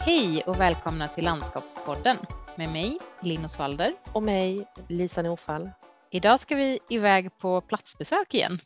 Hej 0.00 0.42
och 0.46 0.60
välkomna 0.60 1.08
till 1.08 1.24
Landskapspodden 1.24 2.16
med 2.56 2.72
mig, 2.72 2.98
Linn 3.22 3.44
Osvalder. 3.44 3.94
Och 4.12 4.22
mig, 4.22 4.66
Lisa 4.88 5.22
Norfall. 5.22 5.70
Idag 6.10 6.40
ska 6.40 6.56
vi 6.56 6.78
iväg 6.88 7.38
på 7.38 7.60
platsbesök 7.60 8.34
igen. 8.34 8.58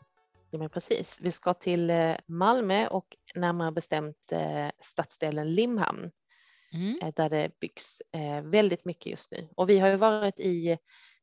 Ja, 0.50 0.58
men 0.58 0.70
precis. 0.70 1.16
Vi 1.20 1.32
ska 1.32 1.54
till 1.54 1.90
eh, 1.90 2.16
Malmö 2.26 2.86
och 2.86 3.16
närmare 3.34 3.72
bestämt 3.72 4.32
eh, 4.32 4.68
stadsdelen 4.80 5.54
Limhamn 5.54 6.10
mm. 6.72 6.98
Eh, 7.02 7.12
där 7.14 7.30
det 7.30 7.60
byggs 7.60 8.02
väldigt 8.42 8.84
mycket 8.84 9.06
just 9.06 9.30
nu. 9.30 9.48
Och 9.56 9.70
vi 9.70 9.78
har 9.78 9.88
ju 9.88 9.96
varit 9.96 10.40
i 10.40 10.78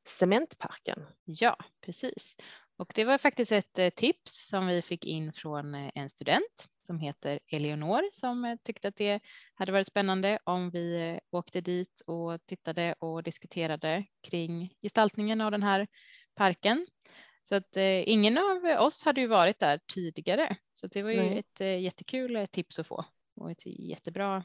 Cementparken. 0.08 1.06
Ja, 1.26 1.58
precis. 1.86 2.36
Och 2.78 2.92
det 2.96 3.06
var 3.06 3.18
faktiskt 3.18 3.52
ett 3.52 3.96
tips 3.96 4.48
som 4.48 4.68
vi 4.68 4.82
fick 4.82 5.06
in 5.06 5.34
från 5.34 5.76
en 5.76 6.10
student 6.10 6.68
som 6.90 7.00
heter 7.00 7.40
Eleonor 7.48 8.02
som 8.12 8.58
tyckte 8.64 8.88
att 8.88 8.96
det 8.96 9.20
hade 9.54 9.72
varit 9.72 9.88
spännande 9.88 10.40
om 10.44 10.70
vi 10.70 11.20
åkte 11.32 11.62
dit 11.62 12.02
och 12.08 12.46
tittade 12.46 12.96
och 13.00 13.24
diskuterade 13.24 14.06
kring 14.30 14.74
gestaltningen 14.82 15.42
av 15.42 15.52
den 15.52 15.64
här 15.64 15.88
parken. 16.36 16.88
Så 17.44 17.56
att 17.56 17.78
eh, 17.78 18.10
ingen 18.10 18.38
av 18.38 18.66
oss 18.80 19.04
hade 19.04 19.22
ju 19.22 19.28
varit 19.28 19.60
där 19.60 19.80
tidigare, 19.94 20.56
så 20.74 20.88
det 20.88 21.04
var 21.04 21.12
ju 21.12 21.18
Nej. 21.18 21.40
ett 21.40 21.62
eh, 21.62 21.80
jättekul 21.80 22.48
tips 22.52 22.80
att 22.80 22.88
få 22.88 23.06
och 23.36 23.52
ett 23.52 23.66
jättebra 23.66 24.44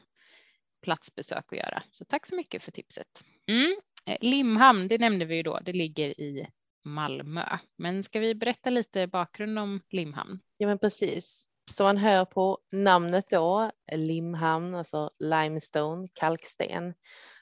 platsbesök 0.81 1.53
att 1.53 1.57
göra. 1.57 1.83
Så 1.91 2.05
tack 2.05 2.27
så 2.27 2.35
mycket 2.35 2.63
för 2.63 2.71
tipset. 2.71 3.23
Mm. 3.47 3.75
Eh, 4.07 4.17
Limhamn, 4.21 4.87
det 4.87 4.97
nämnde 4.97 5.25
vi 5.25 5.35
ju 5.35 5.43
då, 5.43 5.59
det 5.59 5.73
ligger 5.73 6.21
i 6.21 6.47
Malmö. 6.83 7.57
Men 7.75 8.03
ska 8.03 8.19
vi 8.19 8.35
berätta 8.35 8.69
lite 8.69 9.07
bakgrund 9.07 9.59
om 9.59 9.81
Limhamn? 9.89 10.39
Ja, 10.57 10.67
men 10.67 10.79
precis. 10.79 11.47
Så 11.71 11.83
man 11.83 11.97
hör 11.97 12.25
på 12.25 12.57
namnet 12.71 13.29
då, 13.29 13.71
Limhamn, 13.91 14.75
alltså 14.75 15.11
limestone, 15.19 16.07
kalksten, 16.13 16.93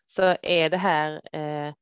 så 0.06 0.36
är 0.42 0.70
det 0.70 0.78
här 0.78 1.22
eh, 1.34 1.74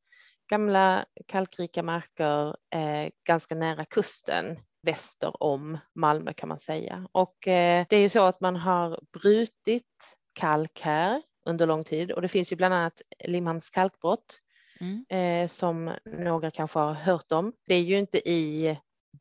gamla 0.49 1.05
kalkrika 1.27 1.83
marker 1.83 2.55
eh, 2.75 3.09
ganska 3.27 3.55
nära 3.55 3.85
kusten 3.85 4.59
väster 4.83 5.43
om 5.43 5.77
Malmö 5.95 6.33
kan 6.33 6.49
man 6.49 6.59
säga. 6.59 7.07
Och 7.11 7.47
eh, 7.47 7.85
det 7.89 7.95
är 7.95 8.01
ju 8.01 8.09
så 8.09 8.25
att 8.25 8.41
man 8.41 8.55
har 8.55 8.99
brutit 9.13 10.17
kalk 10.33 10.81
här 10.81 11.21
under 11.45 11.67
lång 11.67 11.83
tid 11.83 12.11
och 12.11 12.21
det 12.21 12.27
finns 12.27 12.51
ju 12.51 12.55
bland 12.55 12.73
annat 12.73 13.01
Limhamns 13.25 13.69
kalkbrott 13.69 14.39
mm. 14.79 15.05
eh, 15.09 15.47
som 15.47 15.91
några 16.05 16.51
kanske 16.51 16.79
har 16.79 16.93
hört 16.93 17.31
om. 17.31 17.53
Det 17.67 17.75
är 17.75 17.81
ju 17.81 17.99
inte 17.99 18.29
i 18.29 18.77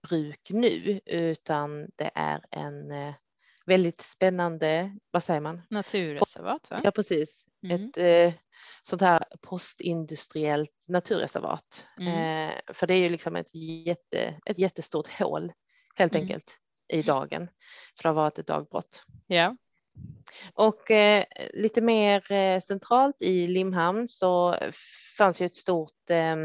bruk 0.09 0.51
nu 0.51 1.01
utan 1.07 1.91
det 1.97 2.11
är 2.15 2.45
en 2.51 2.91
eh, 2.91 3.15
väldigt 3.67 4.01
spännande, 4.01 4.97
vad 5.11 5.23
säger 5.23 5.41
man? 5.41 5.63
Naturreservat 5.71 6.71
va? 6.71 6.81
Ja 6.85 6.91
precis, 6.91 7.45
mm. 7.63 7.89
ett 7.89 7.97
eh, 7.97 8.41
sånt 8.83 9.03
här 9.03 9.25
postindustriellt 9.41 10.73
naturreservat. 10.89 11.87
Mm. 12.01 12.49
Eh, 12.49 12.55
för 12.75 12.87
det 12.87 12.95
är 12.95 12.99
ju 12.99 13.09
liksom 13.09 13.37
ett, 13.37 13.55
jätte, 13.55 14.41
ett 14.47 14.59
jättestort 14.59 15.09
hål 15.09 15.53
helt 15.95 16.15
mm. 16.15 16.23
enkelt 16.23 16.59
i 16.89 17.03
dagen. 17.03 17.49
För 17.97 18.03
det 18.03 18.09
har 18.09 18.15
varit 18.15 18.39
ett 18.39 18.47
dagbrott. 18.47 19.05
Ja. 19.27 19.57
Och 20.55 20.91
eh, 20.91 21.25
lite 21.55 21.81
mer 21.81 22.33
eh, 22.33 22.61
centralt 22.61 23.23
i 23.23 23.47
Limhamn 23.47 24.09
så 24.09 24.57
fanns 25.19 25.41
ju 25.41 25.47
ett 25.47 25.55
stort 25.55 26.11
eh, 26.11 26.37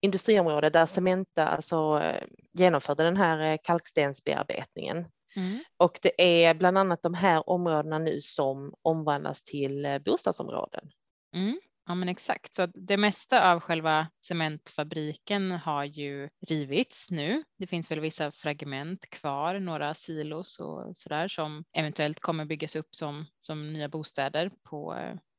industriområde 0.00 0.70
där 0.70 0.86
Cementa 0.86 1.48
alltså, 1.48 2.00
eh, 2.02 2.24
genomförde 2.52 3.04
den 3.04 3.16
här 3.16 3.52
eh, 3.52 3.58
kalkstensbearbetningen. 3.64 5.06
Mm. 5.36 5.58
Och 5.76 5.98
det 6.02 6.44
är 6.44 6.54
bland 6.54 6.78
annat 6.78 7.02
de 7.02 7.14
här 7.14 7.48
områdena 7.50 7.98
nu 7.98 8.20
som 8.20 8.74
omvandlas 8.82 9.42
till 9.42 10.00
bostadsområden. 10.04 10.90
Mm. 11.36 11.60
Ja 11.92 11.96
men 11.96 12.08
exakt, 12.08 12.54
så 12.54 12.66
det 12.66 12.96
mesta 12.96 13.52
av 13.52 13.60
själva 13.60 14.10
cementfabriken 14.26 15.50
har 15.50 15.84
ju 15.84 16.28
rivits 16.46 17.10
nu. 17.10 17.44
Det 17.58 17.66
finns 17.66 17.90
väl 17.90 18.00
vissa 18.00 18.32
fragment 18.32 19.10
kvar, 19.10 19.58
några 19.58 19.94
silos 19.94 20.58
och 20.58 20.96
sådär 20.96 21.28
som 21.28 21.64
eventuellt 21.72 22.20
kommer 22.20 22.44
byggas 22.44 22.76
upp 22.76 22.94
som, 22.94 23.26
som 23.42 23.72
nya 23.72 23.88
bostäder 23.88 24.50
på, 24.62 24.96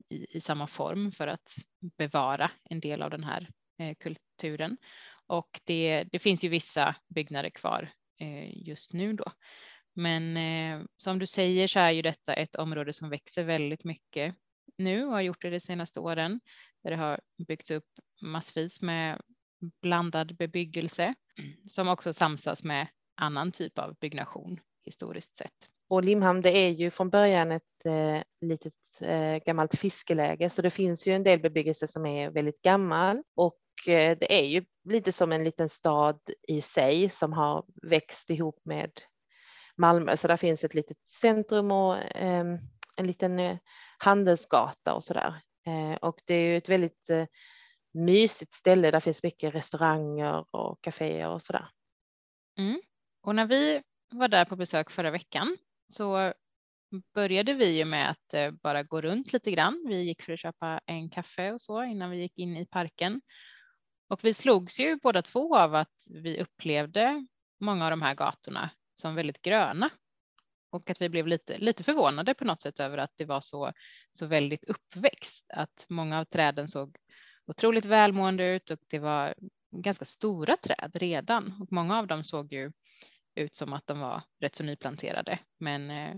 i, 0.09 0.37
i 0.37 0.41
samma 0.41 0.67
form 0.67 1.11
för 1.11 1.27
att 1.27 1.55
bevara 1.97 2.51
en 2.69 2.79
del 2.79 3.01
av 3.01 3.09
den 3.09 3.23
här 3.23 3.49
eh, 3.79 3.95
kulturen. 3.99 4.77
Och 5.27 5.61
det, 5.63 6.03
det 6.11 6.19
finns 6.19 6.43
ju 6.43 6.49
vissa 6.49 6.95
byggnader 7.15 7.49
kvar 7.49 7.89
eh, 8.19 8.67
just 8.67 8.93
nu 8.93 9.13
då. 9.13 9.31
Men 9.95 10.37
eh, 10.37 10.85
som 10.97 11.19
du 11.19 11.27
säger 11.27 11.67
så 11.67 11.79
är 11.79 11.91
ju 11.91 12.01
detta 12.01 12.33
ett 12.33 12.55
område 12.55 12.93
som 12.93 13.09
växer 13.09 13.43
väldigt 13.43 13.83
mycket 13.83 14.35
nu 14.77 15.05
och 15.05 15.11
har 15.11 15.21
gjort 15.21 15.41
det 15.41 15.49
de 15.49 15.59
senaste 15.59 15.99
åren 15.99 16.41
där 16.83 16.91
det 16.91 16.97
har 16.97 17.19
byggts 17.47 17.71
upp 17.71 17.87
massvis 18.21 18.81
med 18.81 19.21
blandad 19.81 20.35
bebyggelse 20.35 21.13
som 21.67 21.87
också 21.87 22.13
samsas 22.13 22.63
med 22.63 22.87
annan 23.15 23.51
typ 23.51 23.79
av 23.79 23.95
byggnation 23.95 24.59
historiskt 24.85 25.37
sett. 25.37 25.69
Och 25.89 26.03
Limhamn 26.03 26.41
det 26.41 26.57
är 26.57 26.69
ju 26.69 26.91
från 26.91 27.09
början 27.09 27.51
ett 27.51 27.85
eh, 27.85 28.21
litet 28.41 28.73
eh, 29.01 29.37
gammalt 29.45 29.79
fiskeläge 29.79 30.49
så 30.49 30.61
det 30.61 30.69
finns 30.69 31.07
ju 31.07 31.13
en 31.13 31.23
del 31.23 31.39
bebyggelse 31.39 31.87
som 31.87 32.05
är 32.05 32.29
väldigt 32.29 32.61
gammal 32.61 33.23
och 33.35 33.59
eh, 33.87 34.17
det 34.17 34.39
är 34.39 34.45
ju 34.45 34.65
lite 34.89 35.11
som 35.11 35.31
en 35.31 35.43
liten 35.43 35.69
stad 35.69 36.19
i 36.47 36.61
sig 36.61 37.09
som 37.09 37.33
har 37.33 37.65
växt 37.83 38.29
ihop 38.29 38.59
med 38.65 38.91
Malmö 39.77 40.17
så 40.17 40.27
där 40.27 40.37
finns 40.37 40.63
ett 40.63 40.73
litet 40.73 40.97
centrum 41.07 41.71
och 41.71 41.97
ehm, 42.15 42.57
en 42.97 43.07
liten 43.07 43.39
eh, 43.39 43.57
handelsgata 44.03 44.93
och 44.93 45.03
så 45.03 45.13
där. 45.13 45.41
Eh, 45.67 45.95
och 45.95 46.21
det 46.25 46.33
är 46.33 46.51
ju 46.51 46.57
ett 46.57 46.69
väldigt 46.69 47.09
eh, 47.09 47.25
mysigt 47.93 48.53
ställe. 48.53 48.91
Där 48.91 48.99
finns 48.99 49.23
mycket 49.23 49.55
restauranger 49.55 50.55
och 50.55 50.81
kaféer 50.81 51.29
och 51.29 51.41
så 51.41 51.53
där. 51.53 51.69
Mm. 52.59 52.81
Och 53.21 53.35
när 53.35 53.45
vi 53.45 53.81
var 54.11 54.27
där 54.27 54.45
på 54.45 54.55
besök 54.55 54.89
förra 54.91 55.11
veckan 55.11 55.57
så 55.87 56.33
började 57.13 57.53
vi 57.53 57.77
ju 57.77 57.85
med 57.85 58.09
att 58.09 58.33
eh, 58.33 58.51
bara 58.51 58.83
gå 58.83 59.01
runt 59.01 59.33
lite 59.33 59.51
grann. 59.51 59.85
Vi 59.87 60.03
gick 60.03 60.21
för 60.21 60.33
att 60.33 60.39
köpa 60.39 60.81
en 60.85 61.09
kaffe 61.09 61.51
och 61.51 61.61
så 61.61 61.83
innan 61.83 62.11
vi 62.11 62.17
gick 62.17 62.37
in 62.37 62.57
i 62.57 62.65
parken. 62.65 63.21
Och 64.09 64.23
vi 64.23 64.33
slogs 64.33 64.79
ju 64.79 64.95
båda 64.95 65.21
två 65.21 65.57
av 65.57 65.75
att 65.75 66.07
vi 66.09 66.41
upplevde 66.41 67.27
många 67.59 67.85
av 67.85 67.91
de 67.91 68.01
här 68.01 68.15
gatorna 68.15 68.69
som 68.95 69.15
väldigt 69.15 69.41
gröna 69.41 69.89
och 70.73 70.89
att 70.89 71.01
vi 71.01 71.09
blev 71.09 71.27
lite, 71.27 71.57
lite 71.57 71.83
förvånade 71.83 72.33
på 72.33 72.45
något 72.45 72.61
sätt 72.61 72.79
över 72.79 72.97
att 72.97 73.11
det 73.15 73.25
var 73.25 73.41
så, 73.41 73.71
så 74.13 74.25
väldigt 74.25 74.63
uppväxt, 74.63 75.45
att 75.49 75.85
många 75.89 76.19
av 76.19 76.25
träden 76.25 76.67
såg 76.67 76.97
otroligt 77.47 77.85
välmående 77.85 78.55
ut 78.55 78.71
och 78.71 78.79
det 78.89 78.99
var 78.99 79.33
ganska 79.71 80.05
stora 80.05 80.57
träd 80.57 80.91
redan 80.93 81.61
och 81.61 81.71
många 81.71 81.99
av 81.99 82.07
dem 82.07 82.23
såg 82.23 82.53
ju 82.53 82.71
ut 83.35 83.55
som 83.55 83.73
att 83.73 83.87
de 83.87 83.99
var 83.99 84.21
rätt 84.39 84.55
så 84.55 84.63
nyplanterade, 84.63 85.39
men, 85.59 85.91
eh, 85.91 86.15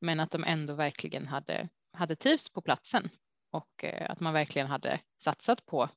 men 0.00 0.20
att 0.20 0.30
de 0.30 0.44
ändå 0.44 0.74
verkligen 0.74 1.26
hade, 1.26 1.68
hade 1.92 2.16
trivs 2.16 2.50
på 2.50 2.62
platsen 2.62 3.10
och 3.50 3.84
eh, 3.84 4.10
att 4.10 4.20
man 4.20 4.32
verkligen 4.32 4.68
hade 4.68 5.00
satsat 5.18 5.66
på 5.66 5.88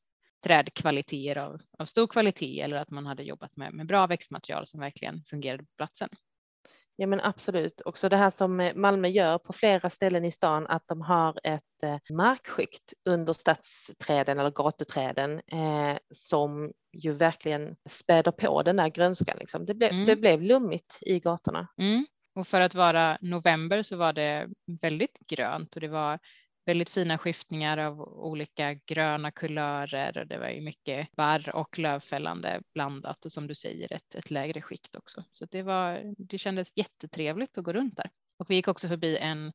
trädkvaliteter 0.43 1.41
av, 1.41 1.61
av 1.79 1.85
stor 1.85 2.07
kvalitet 2.07 2.61
eller 2.61 2.77
att 2.77 2.89
man 2.89 3.05
hade 3.05 3.23
jobbat 3.23 3.55
med, 3.55 3.73
med 3.73 3.87
bra 3.87 4.07
växtmaterial 4.07 4.65
som 4.65 4.79
verkligen 4.79 5.23
fungerade 5.23 5.63
på 5.63 5.71
platsen. 5.77 6.09
Ja 6.95 7.07
men 7.07 7.21
absolut. 7.21 7.81
Också 7.85 8.09
det 8.09 8.17
här 8.17 8.29
som 8.29 8.59
eh, 8.59 8.75
Malmö 8.75 9.07
gör 9.07 9.37
på 9.37 9.53
flera 9.53 9.89
ställen 9.89 10.25
i 10.25 10.31
stan, 10.31 10.67
att 10.67 10.87
de 10.87 11.01
har 11.01 11.39
ett 11.43 11.83
eh, 11.83 11.97
markskikt 12.15 12.93
under 13.05 13.33
stadsträden 13.33 14.39
eller 14.39 14.51
gatuträden 14.51 15.41
eh, 15.51 15.97
som 16.09 16.71
ju 16.93 17.13
verkligen 17.13 17.75
späder 17.89 18.31
på 18.31 18.63
den 18.63 18.75
där 18.75 18.89
grönskan. 18.89 19.37
Liksom. 19.39 19.65
Det, 19.65 19.73
ble, 19.73 19.89
mm. 19.89 20.05
det 20.05 20.15
blev 20.15 20.41
lummigt 20.41 20.99
i 21.01 21.19
gatorna. 21.19 21.67
Mm. 21.77 22.05
Och 22.35 22.47
för 22.47 22.61
att 22.61 22.75
vara 22.75 23.17
november 23.21 23.83
så 23.83 23.95
var 23.95 24.13
det 24.13 24.47
väldigt 24.81 25.19
grönt 25.27 25.75
och 25.75 25.81
det 25.81 25.87
var 25.87 26.19
väldigt 26.65 26.89
fina 26.89 27.17
skiftningar 27.17 27.77
av 27.77 28.01
olika 28.01 28.73
gröna 28.73 29.31
kulörer 29.31 30.17
och 30.17 30.27
det 30.27 30.37
var 30.37 30.49
ju 30.49 30.61
mycket 30.61 31.11
barr 31.11 31.55
och 31.55 31.79
lövfällande 31.79 32.61
blandat 32.73 33.25
och 33.25 33.31
som 33.31 33.47
du 33.47 33.55
säger 33.55 33.93
ett, 33.93 34.15
ett 34.15 34.31
lägre 34.31 34.61
skikt 34.61 34.95
också. 34.95 35.23
Så 35.31 35.45
det 35.45 35.61
var, 35.61 36.15
det 36.17 36.37
kändes 36.37 36.71
jättetrevligt 36.75 37.57
att 37.57 37.63
gå 37.63 37.73
runt 37.73 37.97
där. 37.97 38.09
Och 38.37 38.49
vi 38.49 38.55
gick 38.55 38.67
också 38.67 38.87
förbi 38.87 39.17
en, 39.17 39.53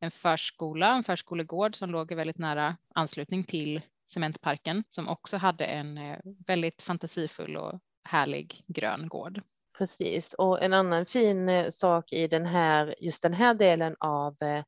en 0.00 0.10
förskola, 0.10 0.94
en 0.94 1.04
förskolegård 1.04 1.76
som 1.76 1.90
låg 1.90 2.12
i 2.12 2.14
väldigt 2.14 2.38
nära 2.38 2.76
anslutning 2.94 3.44
till 3.44 3.80
cementparken 4.10 4.84
som 4.88 5.08
också 5.08 5.36
hade 5.36 5.64
en 5.64 5.98
eh, 5.98 6.18
väldigt 6.46 6.82
fantasifull 6.82 7.56
och 7.56 7.80
härlig 8.04 8.64
grön 8.66 9.08
gård. 9.08 9.42
Precis, 9.78 10.34
och 10.34 10.62
en 10.62 10.72
annan 10.72 11.06
fin 11.06 11.48
eh, 11.48 11.70
sak 11.70 12.12
i 12.12 12.28
den 12.28 12.46
här, 12.46 12.94
just 13.00 13.22
den 13.22 13.34
här 13.34 13.54
delen 13.54 13.96
av 14.00 14.36
eh, 14.42 14.64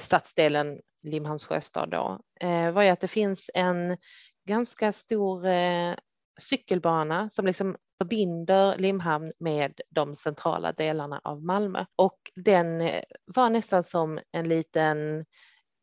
stadsdelen 0.00 0.80
Limhamns 1.02 1.44
sjöstad 1.44 1.90
då, 1.90 2.20
eh, 2.40 2.70
var 2.70 2.82
ju 2.82 2.88
att 2.88 3.00
det 3.00 3.08
finns 3.08 3.50
en 3.54 3.96
ganska 4.48 4.92
stor 4.92 5.46
eh, 5.46 5.94
cykelbana 6.40 7.28
som 7.28 7.46
liksom 7.46 7.76
förbinder 7.98 8.78
Limhamn 8.78 9.32
med 9.38 9.80
de 9.90 10.14
centrala 10.14 10.72
delarna 10.72 11.20
av 11.24 11.42
Malmö 11.44 11.84
och 11.96 12.18
den 12.34 12.80
eh, 12.80 13.02
var 13.24 13.50
nästan 13.50 13.82
som 13.82 14.20
en 14.32 14.48
liten 14.48 15.24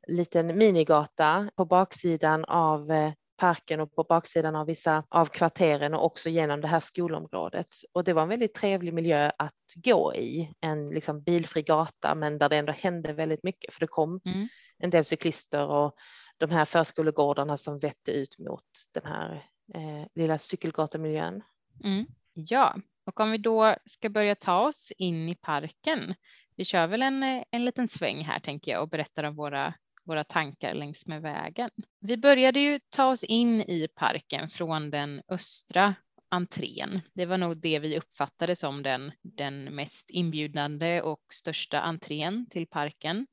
liten 0.07 0.57
minigata 0.57 1.51
på 1.56 1.65
baksidan 1.65 2.45
av 2.45 2.92
parken 3.39 3.80
och 3.80 3.95
på 3.95 4.04
baksidan 4.04 4.56
av 4.56 4.65
vissa 4.68 5.04
av 5.10 5.25
kvarteren 5.25 5.94
och 5.94 6.06
också 6.06 6.30
genom 6.30 6.62
det 6.62 6.68
här 6.68 6.80
skolområdet. 6.80 7.68
Och 7.94 8.04
det 8.04 8.13
var 8.13 8.22
en 8.22 8.30
väldigt 8.30 8.54
trevlig 8.54 8.94
miljö 8.94 9.31
att 9.38 9.74
gå 9.75 10.15
i, 10.15 10.54
en 10.60 10.89
liksom 10.89 11.22
bilfri 11.22 11.62
gata, 11.62 12.15
men 12.15 12.38
där 12.38 12.50
det 12.50 12.57
ändå 12.57 12.74
hände 12.74 13.13
väldigt 13.13 13.44
mycket, 13.44 13.74
för 13.74 13.80
det 13.80 13.88
kom 13.88 14.22
mm 14.25 14.48
en 14.79 14.89
del 14.89 15.05
cyklister 15.05 15.67
och 15.67 15.95
de 16.37 16.51
här 16.51 16.65
förskolegårdarna 16.65 17.57
som 17.57 17.79
vette 17.79 18.11
ut 18.11 18.39
mot 18.39 18.65
den 18.91 19.05
här 19.05 19.33
eh, 19.73 20.07
lilla 20.15 20.37
cykelgatumiljön. 20.37 21.43
Mm. 21.83 22.05
Ja, 22.33 22.75
och 23.05 23.19
om 23.19 23.31
vi 23.31 23.37
då 23.37 23.75
ska 23.85 24.09
börja 24.09 24.35
ta 24.35 24.59
oss 24.59 24.91
in 24.97 25.29
i 25.29 25.35
parken. 25.35 26.15
Vi 26.55 26.65
kör 26.65 26.87
väl 26.87 27.01
en, 27.01 27.23
eh, 27.23 27.43
en 27.51 27.65
liten 27.65 27.87
sväng 27.87 28.23
här 28.23 28.39
tänker 28.39 28.71
jag 28.71 28.81
och 28.81 28.89
berättar 28.89 29.23
om 29.23 29.35
våra 29.35 29.73
våra 30.09 30.23
tankar 30.23 30.73
längs 30.73 31.07
med 31.07 31.21
vägen. 31.21 31.69
Vi 31.99 32.17
började 32.17 32.59
ju 32.59 32.79
ta 32.89 33.05
oss 33.05 33.23
in 33.23 33.61
i 33.61 33.87
parken 33.95 34.49
från 34.49 34.89
den 34.89 35.21
östra 35.27 35.95
entrén. 36.29 37.01
Det 37.13 37.25
var 37.25 37.37
nog 37.37 37.57
det 37.57 37.79
vi 37.79 37.97
uppfattade 37.97 38.55
som 38.55 38.83
den, 38.83 39.11
den 39.21 39.63
mest 39.63 40.09
inbjudande 40.09 41.01
och 41.01 41.21
största 41.33 41.81
entrén 41.81 42.45
till 42.49 42.67
parken 42.67 43.27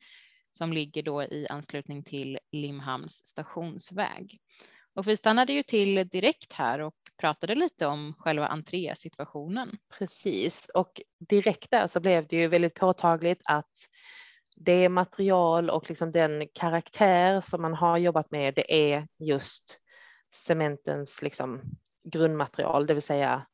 som 0.57 0.73
ligger 0.73 1.03
då 1.03 1.23
i 1.23 1.47
anslutning 1.51 2.03
till 2.03 2.39
Limhamns 2.53 3.27
stationsväg. 3.27 4.41
Och 4.95 5.09
vi 5.09 5.17
stannade 5.17 5.53
ju 5.53 5.63
till 5.63 6.09
direkt 6.09 6.53
här 6.53 6.79
och 6.79 6.95
pratade 7.21 7.55
lite 7.55 7.87
om 7.87 8.15
själva 8.19 8.47
entrésituationen. 8.47 9.79
Precis, 9.99 10.71
och 10.75 11.01
direkt 11.19 11.71
där 11.71 11.87
så 11.87 12.01
blev 12.01 12.27
det 12.27 12.37
ju 12.37 12.49
väldigt 12.49 12.75
påtagligt 12.75 13.41
att 13.45 13.89
det 14.57 14.89
material 14.89 15.71
och 15.71 15.89
liksom 15.89 16.13
den 16.13 16.49
karaktär 16.55 17.41
som 17.41 17.63
man 17.63 17.75
har 17.75 17.99
jobbat 17.99 18.31
med, 18.31 18.55
det 18.55 18.93
är 18.93 19.09
just 19.19 19.81
cementens 20.35 21.23
liksom 21.23 21.63
grundmaterial, 22.05 22.87
det 22.87 22.95
vill 22.95 23.03
säga 23.03 23.47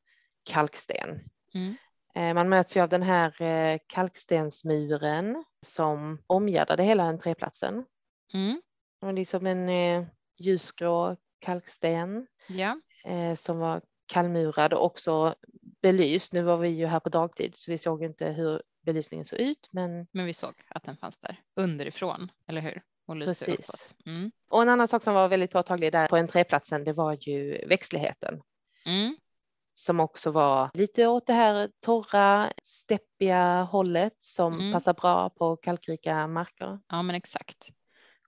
kalksten. 0.43 1.20
Mm. 1.54 1.76
Eh, 2.14 2.35
man 2.35 2.49
möts 2.49 2.76
ju 2.76 2.81
av 2.81 2.88
den 2.88 3.03
här 3.03 3.43
eh, 3.43 3.79
kalkstensmuren 3.87 5.44
som 5.62 6.19
omgärdade 6.26 6.82
hela 6.82 7.03
entréplatsen. 7.03 7.85
Mm. 8.35 8.62
Det 9.14 9.20
är 9.20 9.25
som 9.25 9.47
en 9.47 9.69
eh, 9.69 10.05
ljusgrå 10.38 11.17
kalksten 11.41 12.26
ja. 12.49 12.76
som 13.37 13.59
var 13.59 13.82
kallmurad 14.06 14.73
och 14.73 14.85
också 14.85 15.35
belyst. 15.82 16.32
Nu 16.32 16.43
var 16.43 16.56
vi 16.56 16.69
ju 16.69 16.87
här 16.87 17.00
på 17.00 17.09
dagtid 17.09 17.55
så 17.55 17.70
vi 17.70 17.79
såg 17.79 18.03
inte 18.03 18.26
hur 18.26 18.62
belysningen 18.82 19.25
såg 19.25 19.38
ut. 19.38 19.69
Men, 19.70 20.06
men 20.12 20.26
vi 20.26 20.35
såg 20.35 20.55
att 20.69 20.85
den 20.85 20.97
fanns 20.97 21.19
där 21.19 21.41
underifrån, 21.56 22.31
eller 22.47 22.61
hur? 22.61 22.82
Och 23.06 23.17
lyste 23.17 23.44
Precis. 23.44 23.69
uppåt. 23.69 23.94
Mm. 24.06 24.32
Och 24.49 24.62
en 24.62 24.69
annan 24.69 24.88
sak 24.88 25.03
som 25.03 25.14
var 25.14 25.29
väldigt 25.29 25.50
påtaglig 25.50 25.93
där 25.93 26.09
på 26.09 26.17
entréplatsen, 26.17 26.85
det 26.85 26.93
var 26.93 27.17
ju 27.20 27.67
växtligheten. 27.67 28.43
Mm. 28.87 29.17
Som 29.72 30.00
också 30.00 30.30
var 30.30 30.70
lite 30.74 31.06
åt 31.06 31.26
det 31.26 31.32
här 31.32 31.70
torra, 31.80 32.52
steppiga 32.62 33.62
hållet 33.62 34.19
som 34.20 34.54
mm. 34.54 34.72
passar 34.72 34.94
bra 34.94 35.30
på 35.30 35.56
kalkrika 35.56 36.26
marker. 36.26 36.80
Ja, 36.88 37.02
men 37.02 37.16
exakt. 37.16 37.69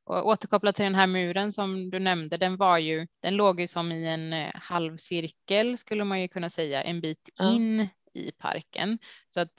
Och 0.04 0.26
återkopplat 0.26 0.76
till 0.76 0.84
den 0.84 0.94
här 0.94 1.06
muren 1.06 1.52
som 1.52 1.90
du 1.90 1.98
nämnde, 1.98 2.36
den 2.36 2.56
var 2.56 2.78
ju, 2.78 3.06
den 3.20 3.36
låg 3.36 3.60
ju 3.60 3.66
som 3.66 3.92
i 3.92 4.08
en 4.08 4.32
eh, 4.32 4.50
halvcirkel 4.54 5.78
skulle 5.78 6.04
man 6.04 6.20
ju 6.20 6.28
kunna 6.28 6.50
säga, 6.50 6.82
en 6.82 7.00
bit 7.00 7.28
in 7.40 7.88
i 8.14 8.32
parken. 8.32 8.98
Så 9.28 9.40
att 9.40 9.52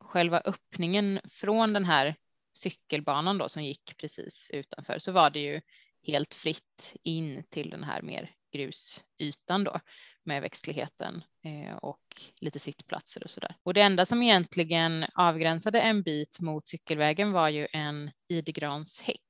själva 0.00 0.40
öppningen 0.44 1.20
från 1.30 1.72
den 1.72 1.84
här 1.84 2.16
cykelbanan 2.54 3.38
då 3.38 3.48
som 3.48 3.64
gick 3.64 3.96
precis 3.96 4.50
utanför 4.52 4.98
så 4.98 5.12
var 5.12 5.30
det 5.30 5.40
ju 5.40 5.60
helt 6.06 6.34
fritt 6.34 6.94
in 7.02 7.44
till 7.50 7.70
den 7.70 7.84
här 7.84 8.02
mer 8.02 8.30
grusytan 8.52 9.64
då 9.64 9.80
med 10.24 10.42
växtligheten 10.42 11.22
eh, 11.44 11.76
och 11.76 12.22
lite 12.40 12.58
sittplatser 12.58 13.24
och 13.24 13.30
så 13.30 13.40
där. 13.40 13.54
Och 13.62 13.74
det 13.74 13.80
enda 13.80 14.06
som 14.06 14.22
egentligen 14.22 15.06
avgränsade 15.14 15.80
en 15.80 16.02
bit 16.02 16.40
mot 16.40 16.68
cykelvägen 16.68 17.32
var 17.32 17.48
ju 17.48 17.68
en 17.72 18.10
idegranshäck 18.28 19.20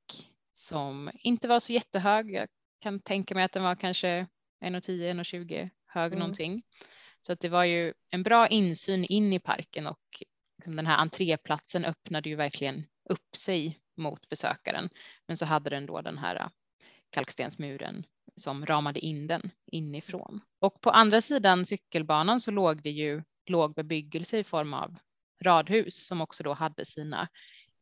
som 0.53 1.11
inte 1.15 1.49
var 1.49 1.61
så 1.61 1.73
jättehög. 1.73 2.31
Jag 2.31 2.49
kan 2.81 3.01
tänka 3.01 3.35
mig 3.35 3.45
att 3.45 3.53
den 3.53 3.63
var 3.63 3.75
kanske 3.75 4.27
1,10, 4.65 5.13
1,20 5.13 5.71
hög 5.87 6.13
mm. 6.13 6.19
någonting. 6.19 6.63
Så 7.27 7.33
att 7.33 7.41
det 7.41 7.49
var 7.49 7.65
ju 7.65 7.95
en 8.11 8.23
bra 8.23 8.49
insyn 8.49 9.05
in 9.05 9.33
i 9.33 9.39
parken 9.39 9.87
och 9.87 10.23
liksom 10.59 10.77
den 10.77 10.87
här 10.87 10.97
entréplatsen 10.97 11.85
öppnade 11.85 12.29
ju 12.29 12.37
verkligen 12.37 12.87
upp 13.11 13.37
sig 13.37 13.81
mot 13.97 14.29
besökaren. 14.29 14.89
Men 15.27 15.37
så 15.37 15.45
hade 15.45 15.71
den 15.71 15.87
då 15.87 16.01
den 16.01 16.19
här 16.19 16.37
äh, 16.37 16.49
kalkstensmuren 17.11 18.07
som 18.37 18.67
ramade 18.67 19.01
in 19.01 19.27
den 19.27 19.51
inifrån. 19.67 20.41
Och 20.59 20.81
på 20.81 20.91
andra 20.91 21.21
sidan 21.21 21.67
cykelbanan 21.67 22.41
så 22.41 22.51
låg 22.51 22.83
det 22.83 22.91
ju 22.91 23.23
låg 23.47 23.75
bebyggelse 23.75 24.39
i 24.39 24.45
form 24.45 24.75
av 24.75 24.97
radhus 25.43 26.07
som 26.07 26.21
också 26.21 26.43
då 26.43 26.53
hade 26.53 26.85
sina 26.85 27.29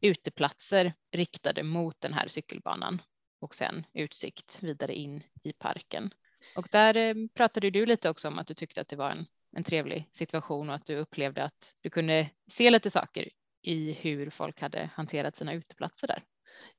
uteplatser 0.01 0.93
riktade 1.13 1.63
mot 1.63 2.01
den 2.01 2.13
här 2.13 2.29
cykelbanan 2.29 3.03
och 3.41 3.55
sen 3.55 3.87
utsikt 3.93 4.63
vidare 4.63 4.95
in 4.95 5.23
i 5.43 5.53
parken. 5.53 6.11
Och 6.57 6.69
där 6.71 6.97
eh, 6.97 7.15
pratade 7.35 7.71
du 7.71 7.87
lite 7.87 8.11
också 8.11 8.29
om 8.29 8.39
att 8.39 8.47
du 8.47 8.55
tyckte 8.55 8.81
att 8.81 8.89
det 8.89 8.97
var 8.97 9.11
en 9.11 9.27
en 9.57 9.65
trevlig 9.65 10.09
situation 10.13 10.69
och 10.69 10.75
att 10.75 10.87
du 10.87 10.97
upplevde 10.97 11.45
att 11.45 11.75
du 11.81 11.91
kunde 11.91 12.31
se 12.51 12.71
lite 12.71 12.91
saker 12.91 13.29
i 13.63 13.93
hur 13.93 14.31
folk 14.31 14.61
hade 14.61 14.91
hanterat 14.95 15.37
sina 15.37 15.53
uteplatser 15.53 16.07
där. 16.07 16.25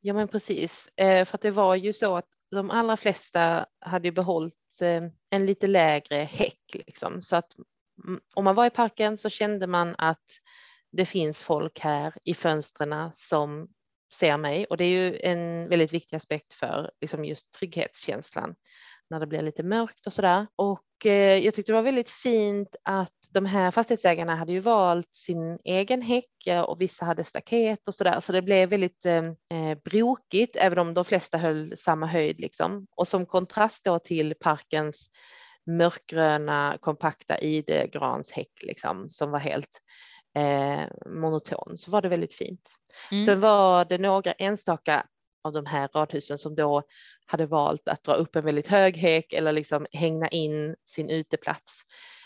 Ja, 0.03 0.13
men 0.13 0.27
precis, 0.27 0.89
eh, 0.95 1.25
för 1.25 1.37
att 1.37 1.41
det 1.41 1.51
var 1.51 1.75
ju 1.75 1.93
så 1.93 2.15
att 2.15 2.27
de 2.51 2.71
allra 2.71 2.97
flesta 2.97 3.65
hade 3.79 4.11
behållit 4.11 4.81
eh, 4.81 5.03
en 5.29 5.45
lite 5.45 5.67
lägre 5.67 6.15
häck 6.15 6.71
liksom, 6.73 7.21
så 7.21 7.35
att 7.35 7.55
mm, 8.07 8.21
om 8.33 8.43
man 8.43 8.55
var 8.55 8.65
i 8.65 8.69
parken 8.69 9.17
så 9.17 9.29
kände 9.29 9.67
man 9.67 9.95
att 9.97 10.25
det 10.91 11.05
finns 11.05 11.43
folk 11.43 11.79
här 11.79 12.13
i 12.23 12.33
fönstren 12.33 13.11
som 13.13 13.67
ser 14.13 14.37
mig. 14.37 14.65
Och 14.65 14.77
det 14.77 14.83
är 14.83 14.89
ju 14.89 15.19
en 15.19 15.69
väldigt 15.69 15.93
viktig 15.93 16.15
aspekt 16.15 16.53
för 16.53 16.91
liksom 17.01 17.25
just 17.25 17.51
trygghetskänslan 17.51 18.55
när 19.09 19.19
det 19.19 19.27
blir 19.27 19.41
lite 19.41 19.63
mörkt 19.63 20.07
och 20.07 20.13
så 20.13 20.21
där. 20.21 20.47
Och 20.55 20.81
jag 21.05 21.53
tyckte 21.53 21.71
det 21.71 21.75
var 21.75 21.81
väldigt 21.81 22.09
fint 22.09 22.75
att 22.83 23.13
de 23.33 23.45
här 23.45 23.71
fastighetsägarna 23.71 24.35
hade 24.35 24.51
ju 24.51 24.59
valt 24.59 25.15
sin 25.15 25.59
egen 25.63 26.01
häck 26.01 26.65
och 26.67 26.81
vissa 26.81 27.05
hade 27.05 27.23
staket 27.23 27.87
och 27.87 27.95
så 27.95 28.03
där, 28.03 28.19
så 28.19 28.31
det 28.31 28.41
blev 28.41 28.69
väldigt 28.69 29.05
eh, 29.05 29.25
eh, 29.25 29.77
brokigt, 29.83 30.55
även 30.55 30.79
om 30.79 30.93
de 30.93 31.05
flesta 31.05 31.37
höll 31.37 31.77
samma 31.77 32.07
höjd 32.07 32.39
liksom. 32.39 32.87
Och 32.95 33.07
som 33.07 33.25
kontrast 33.25 33.83
då 33.83 33.99
till 33.99 34.35
parkens 34.39 35.09
mörkgröna 35.65 36.77
kompakta 36.81 37.39
idegranshäck 37.39 38.51
liksom, 38.61 39.09
som 39.09 39.31
var 39.31 39.39
helt 39.39 39.81
eh, 40.37 40.81
monoton, 41.05 41.77
så 41.77 41.91
var 41.91 42.01
det 42.01 42.09
väldigt 42.09 42.33
fint. 42.33 42.69
Mm. 43.11 43.25
Sen 43.25 43.39
var 43.39 43.85
det 43.85 43.97
några 43.97 44.31
enstaka 44.31 45.05
av 45.43 45.53
de 45.53 45.65
här 45.65 45.89
radhusen 45.95 46.37
som 46.37 46.55
då 46.55 46.83
hade 47.31 47.45
valt 47.45 47.87
att 47.87 48.03
dra 48.03 48.13
upp 48.13 48.35
en 48.35 48.45
väldigt 48.45 48.67
hög 48.67 48.97
häck 48.97 49.33
eller 49.33 49.51
liksom 49.51 49.85
hängna 49.91 50.27
in 50.27 50.75
sin 50.85 51.09
uteplats. 51.09 51.81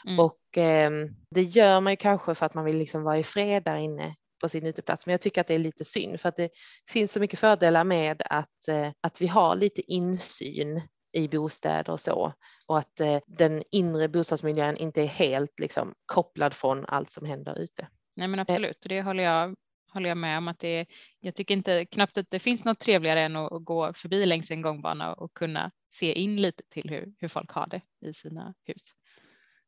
Mm. 0.07 0.19
Och 0.19 0.57
eh, 0.57 0.91
det 1.29 1.43
gör 1.43 1.81
man 1.81 1.93
ju 1.93 1.97
kanske 1.97 2.35
för 2.35 2.45
att 2.45 2.53
man 2.53 2.65
vill 2.65 2.77
liksom 2.77 3.03
vara 3.03 3.17
i 3.17 3.23
fred 3.23 3.63
där 3.63 3.75
inne 3.75 4.15
på 4.41 4.49
sin 4.49 4.65
uteplats. 4.65 5.05
Men 5.05 5.11
jag 5.11 5.21
tycker 5.21 5.41
att 5.41 5.47
det 5.47 5.53
är 5.53 5.59
lite 5.59 5.85
synd 5.85 6.21
för 6.21 6.29
att 6.29 6.35
det 6.35 6.49
finns 6.89 7.11
så 7.11 7.19
mycket 7.19 7.39
fördelar 7.39 7.83
med 7.83 8.21
att, 8.25 8.67
eh, 8.67 8.91
att 9.01 9.21
vi 9.21 9.27
har 9.27 9.55
lite 9.55 9.81
insyn 9.81 10.81
i 11.11 11.27
bostäder 11.27 11.93
och 11.93 11.99
så 11.99 12.33
och 12.67 12.77
att 12.77 12.99
eh, 12.99 13.19
den 13.27 13.63
inre 13.71 14.09
bostadsmiljön 14.09 14.77
inte 14.77 15.01
är 15.01 15.05
helt 15.05 15.59
liksom 15.59 15.93
kopplad 16.05 16.53
från 16.53 16.85
allt 16.85 17.11
som 17.11 17.25
händer 17.25 17.59
ute. 17.59 17.87
Nej 18.15 18.27
men 18.27 18.39
absolut, 18.39 18.85
det 18.89 19.01
håller 19.01 19.23
jag 19.23 19.55
håller 19.95 20.09
jag 20.09 20.17
med 20.17 20.37
om 20.37 20.47
att 20.47 20.59
det 20.59 20.67
är, 20.67 20.85
jag 21.19 21.35
tycker 21.35 21.53
inte 21.53 21.85
knappt 21.85 22.17
att 22.17 22.29
det 22.29 22.39
finns 22.39 22.63
något 22.65 22.79
trevligare 22.79 23.21
än 23.21 23.35
att, 23.35 23.51
att 23.51 23.65
gå 23.65 23.93
förbi 23.93 24.25
längs 24.25 24.51
en 24.51 24.61
gångbana 24.61 25.13
och 25.13 25.33
kunna 25.33 25.71
se 25.93 26.13
in 26.13 26.41
lite 26.41 26.63
till 26.69 26.89
hur, 26.89 27.13
hur 27.19 27.27
folk 27.27 27.51
har 27.51 27.67
det 27.67 27.81
i 28.09 28.13
sina 28.13 28.53
hus. 28.63 28.91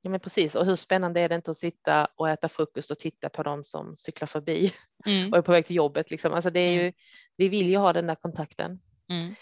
Ja 0.02 0.10
men 0.10 0.20
precis 0.20 0.56
och 0.56 0.66
hur 0.66 0.76
spännande 0.76 1.22
är 1.22 1.30
det 1.30 1.36
inte 1.36 1.52
att 1.52 1.58
sitta 1.58 2.08
och 2.16 2.30
äta 2.30 2.50
frukost 2.50 2.92
och 2.92 3.00
titta 3.00 3.30
på 3.30 3.44
dem 3.44 3.64
som 3.64 3.96
cyklar 3.96 4.28
förbi 4.28 4.74
mm. 5.06 5.32
och 5.32 5.38
är 5.38 5.42
på 5.42 5.52
väg 5.52 5.66
till 5.66 5.76
jobbet 5.76 6.12
liksom. 6.12 6.34
Alltså 6.34 6.50
det 6.50 6.60
är 6.60 6.72
ju, 6.72 6.82
mm. 6.82 6.94
vi 7.38 7.50
vill 7.50 7.70
ju 7.70 7.78
ha 7.78 7.94
den 7.94 8.08
där 8.08 8.16
kontakten. 8.16 8.80
Mm. 9.10 9.36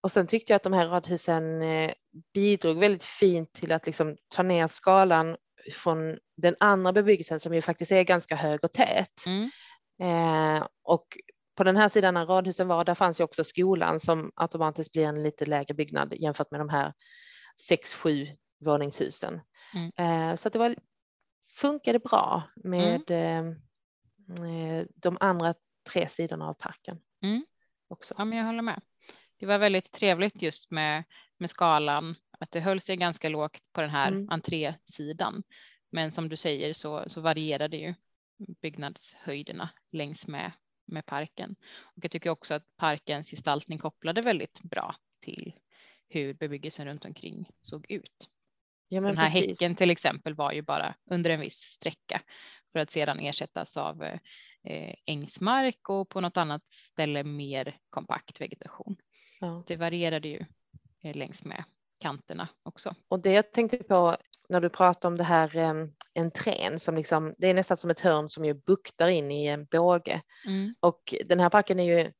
Och 0.00 0.12
sen 0.12 0.26
tyckte 0.26 0.52
jag 0.52 0.56
att 0.56 0.62
de 0.62 0.72
här 0.72 0.88
radhusen 0.88 1.62
eh, 1.62 1.92
bidrog 2.34 2.78
väldigt 2.78 3.04
fint 3.04 3.52
till 3.52 3.72
att 3.72 3.86
liksom 3.86 4.16
ta 4.28 4.42
ner 4.42 4.66
skalan 4.66 5.36
från 5.70 6.18
den 6.36 6.56
andra 6.60 6.92
bebyggelsen 6.92 7.40
som 7.40 7.54
ju 7.54 7.62
faktiskt 7.62 7.92
är 7.92 8.02
ganska 8.02 8.36
hög 8.36 8.64
och 8.64 8.72
tät. 8.72 9.26
Mm. 9.26 9.50
Eh, 10.02 10.66
och 10.82 11.18
på 11.54 11.64
den 11.64 11.76
här 11.76 11.88
sidan 11.88 12.16
av 12.16 12.28
radhusen 12.28 12.68
var, 12.68 12.84
där 12.84 12.94
fanns 12.94 13.20
ju 13.20 13.24
också 13.24 13.44
skolan 13.44 14.00
som 14.00 14.32
automatiskt 14.36 14.92
blir 14.92 15.04
en 15.04 15.22
lite 15.22 15.44
lägre 15.44 15.74
byggnad 15.74 16.14
jämfört 16.14 16.50
med 16.50 16.60
de 16.60 16.68
här 16.68 16.92
sex, 17.68 17.94
sju 17.94 18.26
våningshusen. 18.60 19.40
Mm. 19.74 20.30
Eh, 20.30 20.36
så 20.36 20.48
det 20.48 20.58
var, 20.58 20.76
funkade 21.58 21.98
bra 21.98 22.42
med 22.56 23.10
mm. 23.10 23.56
eh, 24.28 24.86
de 24.94 25.16
andra 25.20 25.54
tre 25.92 26.08
sidorna 26.08 26.48
av 26.48 26.54
parken. 26.54 26.98
Mm. 27.22 27.44
Också. 27.88 28.14
Ja, 28.18 28.24
men 28.24 28.38
jag 28.38 28.44
håller 28.44 28.62
med. 28.62 28.80
det 29.38 29.46
var 29.46 29.58
väldigt 29.58 29.92
trevligt 29.92 30.42
just 30.42 30.70
med, 30.70 31.04
med 31.38 31.50
skalan, 31.50 32.14
att 32.38 32.50
det 32.50 32.60
höll 32.60 32.80
sig 32.80 32.96
ganska 32.96 33.28
lågt 33.28 33.62
på 33.72 33.80
den 33.80 33.90
här 33.90 34.08
mm. 34.08 34.28
entrésidan. 34.30 35.42
Men 35.90 36.12
som 36.12 36.28
du 36.28 36.36
säger 36.36 36.74
så, 36.74 37.04
så 37.06 37.20
varierade 37.20 37.76
ju 37.76 37.94
byggnadshöjderna 38.62 39.70
längs 39.92 40.26
med, 40.26 40.52
med 40.86 41.06
parken. 41.06 41.56
Och 41.82 42.04
jag 42.04 42.10
tycker 42.10 42.30
också 42.30 42.54
att 42.54 42.76
parkens 42.76 43.30
gestaltning 43.30 43.78
kopplade 43.78 44.20
väldigt 44.20 44.60
bra 44.62 44.94
till 45.20 45.52
hur 46.08 46.34
bebyggelsen 46.34 46.86
runt 46.86 47.04
omkring 47.04 47.50
såg 47.60 47.90
ut. 47.90 48.28
Ja, 48.88 49.00
Den 49.00 49.18
här 49.18 49.30
precis. 49.30 49.50
häcken 49.50 49.76
till 49.76 49.90
exempel 49.90 50.34
var 50.34 50.52
ju 50.52 50.62
bara 50.62 50.94
under 51.10 51.30
en 51.30 51.40
viss 51.40 51.58
sträcka 51.58 52.22
för 52.72 52.78
att 52.78 52.90
sedan 52.90 53.20
ersättas 53.20 53.76
av 53.76 54.02
eh, 54.64 54.94
ängsmark 55.06 55.88
och 55.88 56.08
på 56.08 56.20
något 56.20 56.36
annat 56.36 56.62
ställe 56.70 57.24
mer 57.24 57.78
kompakt 57.90 58.40
vegetation. 58.40 58.96
Ja. 59.40 59.64
Det 59.66 59.76
varierade 59.76 60.28
ju 60.28 60.44
eh, 61.02 61.16
längs 61.16 61.44
med 61.44 61.64
kanterna 61.98 62.48
också. 62.62 62.94
Och 63.08 63.20
det 63.20 63.32
jag 63.32 63.52
tänkte 63.52 63.76
på 63.76 64.16
när 64.48 64.60
du 64.60 64.68
pratar 64.68 65.08
om 65.08 65.16
det 65.16 65.24
här 65.24 65.56
eh, 65.56 65.74
entrén 66.14 66.78
som 66.78 66.94
liksom, 66.96 67.34
det 67.38 67.46
är 67.46 67.54
nästan 67.54 67.76
som 67.76 67.90
ett 67.90 68.00
hörn 68.00 68.28
som 68.28 68.44
ju 68.44 68.54
buktar 68.54 69.08
in 69.08 69.30
i 69.30 69.46
en 69.46 69.64
båge. 69.64 70.22
Mm. 70.46 70.74
Och 70.80 71.14
den 71.24 71.40
här 71.40 71.50
parken 71.50 71.80
är 71.80 71.98
ju, 71.98 72.12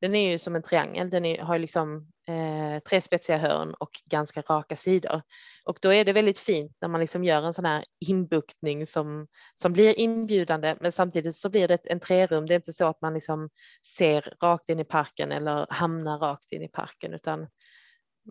den 0.00 0.14
är 0.14 0.30
ju 0.30 0.38
som 0.38 0.56
en 0.56 0.62
triangel, 0.62 1.10
den 1.10 1.24
är, 1.24 1.42
har 1.42 1.58
liksom 1.58 2.10
eh, 2.28 2.82
tre 2.82 3.00
spetsiga 3.00 3.38
hörn 3.38 3.74
och 3.74 3.90
ganska 4.04 4.40
raka 4.40 4.76
sidor. 4.76 5.22
Och 5.64 5.78
då 5.82 5.92
är 5.92 6.04
det 6.04 6.12
väldigt 6.12 6.38
fint 6.38 6.76
när 6.80 6.88
man 6.88 7.00
liksom 7.00 7.24
gör 7.24 7.42
en 7.42 7.54
sån 7.54 7.64
här 7.64 7.84
inbuktning 8.06 8.86
som, 8.86 9.26
som 9.54 9.72
blir 9.72 10.00
inbjudande, 10.00 10.76
men 10.80 10.92
samtidigt 10.92 11.36
så 11.36 11.48
blir 11.50 11.68
det 11.68 11.74
ett 11.74 11.90
entrérum. 11.90 12.46
Det 12.46 12.54
är 12.54 12.56
inte 12.56 12.72
så 12.72 12.86
att 12.86 13.00
man 13.00 13.14
liksom 13.14 13.50
ser 13.96 14.34
rakt 14.42 14.70
in 14.70 14.80
i 14.80 14.84
parken 14.84 15.32
eller 15.32 15.66
hamnar 15.70 16.18
rakt 16.18 16.52
in 16.52 16.62
i 16.62 16.68
parken, 16.68 17.14
utan 17.14 17.48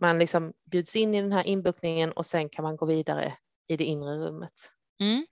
man 0.02 0.20
liksom 0.20 0.54
bjuds 0.72 0.96
in 0.96 1.16
i 1.16 1.22
den 1.22 1.32
här 1.32 1.48
inbuktningen 1.48 2.12
och 2.12 2.26
sen 2.26 2.50
kan 2.50 2.64
man 2.64 2.78
gå 2.78 2.86
vidare 2.86 3.34
i 3.68 3.78
det 3.78 3.84
inre 3.84 4.18
rummet. 4.18 4.72
Mm. 5.00 5.26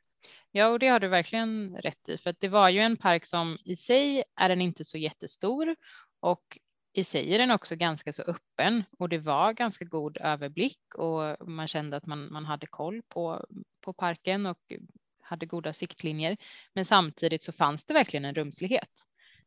Ja, 0.52 0.68
och 0.68 0.80
det 0.80 0.88
har 0.88 1.00
du 1.00 1.08
verkligen 1.08 1.78
rätt 1.78 2.10
i, 2.10 2.18
för 2.18 2.30
att 2.30 2.40
det 2.40 2.48
var 2.48 2.70
ju 2.70 2.80
en 2.80 2.98
park 2.98 3.26
som 3.26 3.58
i 3.66 3.76
sig 3.76 4.24
är 4.36 4.50
den 4.50 4.62
inte 4.62 4.86
så 4.86 4.98
jättestor 4.98 5.76
och 6.20 6.60
i 6.94 7.04
sig 7.04 7.34
är 7.34 7.40
den 7.40 7.52
också 7.52 7.76
ganska 7.76 8.14
så 8.14 8.22
öppen 8.22 8.84
och 9.00 9.10
det 9.10 9.18
var 9.18 9.54
ganska 9.54 9.86
god 9.86 10.18
överblick 10.18 10.96
och 10.96 11.50
man 11.50 11.68
kände 11.68 11.98
att 11.98 12.06
man, 12.06 12.34
man 12.34 12.46
hade 12.46 12.68
koll 12.68 13.02
på, 13.08 13.46
på 13.82 13.94
parken 13.94 14.46
och 14.46 14.74
hade 15.22 15.46
goda 15.46 15.74
siktlinjer. 15.74 16.38
Men 16.74 16.86
samtidigt 16.86 17.44
så 17.44 17.52
fanns 17.52 17.86
det 17.86 17.94
verkligen 17.94 18.26
en 18.26 18.36
rumslighet 18.36 18.90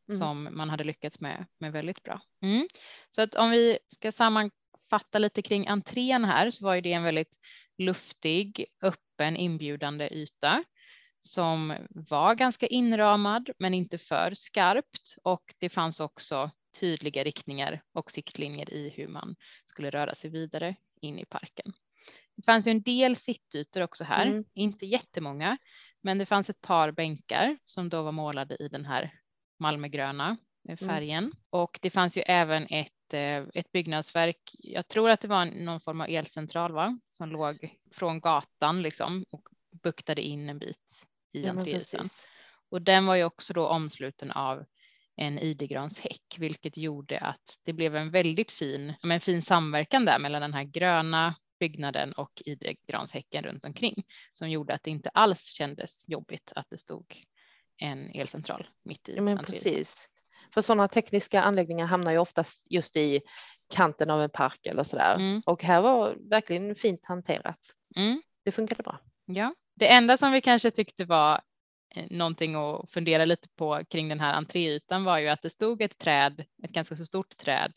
mm. 0.09 0.19
som 0.19 0.49
man 0.51 0.69
hade 0.69 0.83
lyckats 0.83 1.19
med, 1.19 1.45
med 1.57 1.71
väldigt 1.71 2.03
bra. 2.03 2.21
Mm. 2.41 2.67
Så 3.09 3.21
att 3.21 3.35
om 3.35 3.51
vi 3.51 3.79
ska 3.87 4.11
sammanfatta 4.11 5.19
lite 5.19 5.41
kring 5.41 5.67
entrén 5.67 6.25
här 6.25 6.51
så 6.51 6.65
var 6.65 6.75
ju 6.75 6.81
det 6.81 6.93
en 6.93 7.03
väldigt 7.03 7.37
luftig, 7.79 8.65
öppen, 8.81 9.37
inbjudande 9.37 10.09
yta 10.11 10.63
som 11.21 11.73
var 11.89 12.35
ganska 12.35 12.67
inramad 12.67 13.49
men 13.59 13.73
inte 13.73 13.97
för 13.97 14.33
skarpt 14.33 15.15
och 15.23 15.55
det 15.59 15.69
fanns 15.69 15.99
också 15.99 16.51
tydliga 16.79 17.23
riktningar 17.23 17.81
och 17.93 18.11
siktlinjer 18.11 18.73
i 18.73 18.89
hur 18.89 19.07
man 19.07 19.35
skulle 19.65 19.89
röra 19.89 20.15
sig 20.15 20.29
vidare 20.29 20.75
in 21.01 21.19
i 21.19 21.25
parken. 21.25 21.73
Det 22.35 22.43
fanns 22.43 22.67
ju 22.67 22.71
en 22.71 22.81
del 22.81 23.15
sittytor 23.15 23.81
också 23.81 24.03
här, 24.03 24.25
mm. 24.25 24.45
inte 24.53 24.85
jättemånga, 24.85 25.57
men 26.01 26.17
det 26.17 26.25
fanns 26.25 26.49
ett 26.49 26.61
par 26.61 26.91
bänkar 26.91 27.57
som 27.65 27.89
då 27.89 28.01
var 28.01 28.11
målade 28.11 28.55
i 28.59 28.67
den 28.67 28.85
här 28.85 29.13
Malmögröna 29.59 30.37
mm. 30.67 30.77
färgen 30.77 31.23
mm. 31.23 31.37
och 31.49 31.79
det 31.81 31.89
fanns 31.89 32.17
ju 32.17 32.21
även 32.21 32.67
ett, 32.69 32.93
eh, 33.13 33.43
ett 33.53 33.71
byggnadsverk. 33.71 34.55
Jag 34.59 34.87
tror 34.87 35.09
att 35.09 35.21
det 35.21 35.27
var 35.27 35.45
någon 35.45 35.79
form 35.79 36.01
av 36.01 36.07
elcentral 36.09 36.71
va? 36.71 36.99
som 37.09 37.29
låg 37.29 37.77
från 37.91 38.19
gatan 38.19 38.81
liksom 38.81 39.25
och 39.31 39.49
buktade 39.83 40.21
in 40.21 40.49
en 40.49 40.59
bit 40.59 41.05
i 41.31 41.41
ja. 41.45 41.55
Och 42.71 42.81
den 42.81 43.05
var 43.05 43.15
ju 43.15 43.23
också 43.23 43.53
då 43.53 43.67
omsluten 43.67 44.31
av 44.31 44.65
en 45.15 45.39
idegranshäck, 45.39 46.35
vilket 46.37 46.77
gjorde 46.77 47.19
att 47.19 47.59
det 47.63 47.73
blev 47.73 47.95
en 47.95 48.11
väldigt 48.11 48.51
fin, 48.51 48.93
en 49.03 49.21
fin 49.21 49.41
samverkan 49.41 50.05
där 50.05 50.19
mellan 50.19 50.41
den 50.41 50.53
här 50.53 50.63
gröna 50.63 51.35
byggnaden 51.59 52.13
och 52.13 52.41
idegranshäcken 52.45 53.43
runt 53.43 53.65
omkring 53.65 54.03
som 54.31 54.49
gjorde 54.49 54.73
att 54.73 54.83
det 54.83 54.91
inte 54.91 55.09
alls 55.09 55.45
kändes 55.49 56.05
jobbigt 56.07 56.51
att 56.55 56.69
det 56.69 56.77
stod 56.77 57.25
en 57.77 58.11
elcentral 58.11 58.67
mitt 58.83 59.09
i. 59.09 59.15
Ja, 59.15 59.21
men 59.21 59.37
precis. 59.37 60.09
För 60.53 60.61
sådana 60.61 60.87
tekniska 60.87 61.41
anläggningar 61.41 61.85
hamnar 61.85 62.11
ju 62.11 62.17
oftast 62.17 62.71
just 62.71 62.97
i 62.97 63.21
kanten 63.73 64.09
av 64.09 64.21
en 64.21 64.29
park 64.29 64.65
eller 64.65 64.83
sådär. 64.83 65.15
Mm. 65.15 65.41
Och 65.45 65.63
här 65.63 65.81
var 65.81 66.15
verkligen 66.29 66.75
fint 66.75 67.05
hanterat. 67.05 67.59
Mm. 67.95 68.21
Det 68.45 68.51
funkade 68.51 68.83
bra. 68.83 68.99
Ja, 69.25 69.55
det 69.75 69.93
enda 69.93 70.17
som 70.17 70.31
vi 70.31 70.41
kanske 70.41 70.71
tyckte 70.71 71.05
var 71.05 71.41
Eh, 71.95 72.05
någonting 72.09 72.55
att 72.55 72.91
fundera 72.91 73.25
lite 73.25 73.49
på 73.49 73.81
kring 73.89 74.09
den 74.09 74.19
här 74.19 74.33
entréytan 74.33 75.03
var 75.03 75.17
ju 75.17 75.27
att 75.27 75.41
det 75.41 75.49
stod 75.49 75.81
ett 75.81 75.97
träd, 75.97 76.45
ett 76.63 76.71
ganska 76.71 76.95
så 76.95 77.05
stort 77.05 77.37
träd 77.37 77.73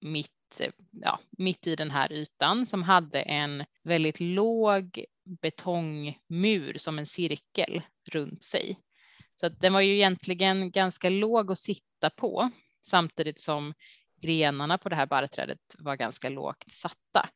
mitt, 0.00 0.60
ja, 0.90 1.18
mitt 1.30 1.66
i 1.66 1.76
den 1.76 1.90
här 1.90 2.12
ytan 2.12 2.66
som 2.66 2.82
hade 2.82 3.20
en 3.20 3.64
väldigt 3.82 4.20
låg 4.20 5.04
betongmur 5.42 6.78
som 6.78 6.98
en 6.98 7.06
cirkel 7.06 7.82
runt 8.12 8.44
sig. 8.44 8.78
Så 9.40 9.46
att 9.46 9.60
den 9.60 9.72
var 9.72 9.80
ju 9.80 9.94
egentligen 9.94 10.70
ganska 10.70 11.10
låg 11.10 11.52
att 11.52 11.58
sitta 11.58 12.10
på 12.16 12.50
samtidigt 12.82 13.40
som 13.40 13.74
grenarna 14.20 14.78
på 14.78 14.88
det 14.88 14.96
här 14.96 15.06
barrträdet 15.06 15.58
var 15.78 15.96
ganska 15.96 16.28
lågt 16.28 16.64
satta. 16.68 17.28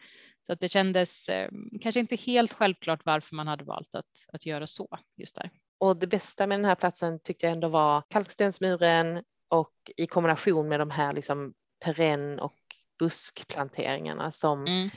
Så 0.47 0.52
att 0.52 0.61
det 0.61 0.69
kändes 0.69 1.28
eh, 1.28 1.50
kanske 1.80 2.00
inte 2.00 2.16
helt 2.16 2.52
självklart 2.52 3.00
varför 3.04 3.37
man 3.37 3.49
hade 3.49 3.64
valt 3.64 3.95
att, 3.95 4.26
att 4.33 4.47
göra 4.47 4.66
så 4.66 4.99
just 5.16 5.35
där. 5.35 5.50
Och 5.78 5.97
det 5.97 6.07
bästa 6.07 6.47
med 6.47 6.59
den 6.59 6.64
här 6.64 6.75
platsen 6.75 7.21
tyckte 7.21 7.47
jag 7.47 7.52
ändå 7.52 7.69
var 7.69 8.02
kalkstensmuren 8.09 9.25
och 9.49 9.75
i 9.97 10.07
kombination 10.07 10.69
med 10.69 10.80
de 10.80 10.90
här 10.90 11.12
liksom 11.12 11.54
perenn 11.85 12.38
och 12.38 12.59
buskplanteringarna 12.99 14.30
som 14.30 14.64
mm. 14.64 14.90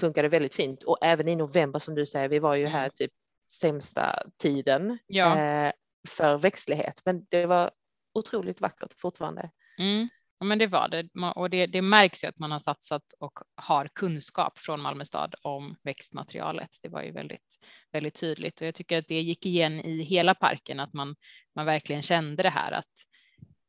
funkade 0.00 0.28
väldigt 0.28 0.54
fint. 0.54 0.82
Och 0.82 0.98
även 1.02 1.28
i 1.28 1.36
november 1.36 1.78
som 1.78 1.94
du 1.94 2.06
säger, 2.06 2.28
vi 2.28 2.38
var 2.38 2.54
ju 2.54 2.66
här 2.66 2.84
mm. 2.84 2.90
typ 2.94 3.12
sämsta 3.60 4.22
tiden 4.36 4.98
ja. 5.06 5.38
eh, 5.38 5.72
för 6.06 6.38
växtlighet, 6.38 7.02
men 7.04 7.26
det 7.28 7.46
var 7.46 7.70
otroligt 8.14 8.60
vackert 8.60 8.94
fortfarande. 9.00 9.50
Mm. 9.78 10.08
Ja, 10.38 10.46
men 10.46 10.58
det 10.58 10.66
var 10.66 10.88
det 10.88 11.08
och 11.34 11.50
det, 11.50 11.66
det, 11.66 11.82
märks 11.82 12.24
ju 12.24 12.28
att 12.28 12.38
man 12.38 12.50
har 12.50 12.58
satsat 12.58 13.02
och 13.18 13.38
har 13.54 13.88
kunskap 13.94 14.58
från 14.58 14.80
Malmö 14.80 15.04
stad 15.04 15.34
om 15.42 15.76
växtmaterialet. 15.82 16.70
Det 16.82 16.88
var 16.88 17.02
ju 17.02 17.12
väldigt, 17.12 17.58
väldigt 17.92 18.14
tydligt 18.14 18.60
och 18.60 18.66
jag 18.66 18.74
tycker 18.74 18.98
att 18.98 19.08
det 19.08 19.20
gick 19.20 19.46
igen 19.46 19.80
i 19.80 20.02
hela 20.02 20.34
parken 20.34 20.80
att 20.80 20.92
man, 20.92 21.16
man 21.54 21.66
verkligen 21.66 22.02
kände 22.02 22.42
det 22.42 22.50
här 22.50 22.72
att 22.72 22.92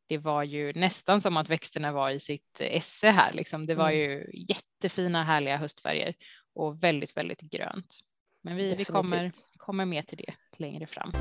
det 0.07 0.17
var 0.17 0.43
ju 0.43 0.73
nästan 0.73 1.21
som 1.21 1.37
att 1.37 1.49
växterna 1.49 1.91
var 1.91 2.09
i 2.09 2.19
sitt 2.19 2.61
esse 2.61 3.09
här. 3.09 3.33
Liksom. 3.33 3.65
Det 3.65 3.75
var 3.75 3.91
mm. 3.91 3.99
ju 3.99 4.31
jättefina 4.33 5.23
härliga 5.23 5.57
höstfärger 5.57 6.15
och 6.53 6.83
väldigt, 6.83 7.17
väldigt 7.17 7.41
grönt. 7.41 7.97
Men 8.43 8.55
vi, 8.55 8.75
vi 8.75 8.85
kommer, 8.85 9.31
kommer 9.57 9.85
med 9.85 10.07
till 10.07 10.17
det 10.17 10.33
längre 10.57 10.87
fram. 10.87 11.11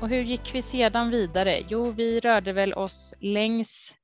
Och 0.00 0.08
hur 0.08 0.22
gick 0.22 0.54
vi 0.54 0.62
sedan 0.62 1.10
vidare? 1.10 1.60
Jo, 1.68 1.90
vi 1.90 2.20
rörde 2.20 2.52
väl 2.52 2.74
oss 2.74 3.14
längs 3.18 3.94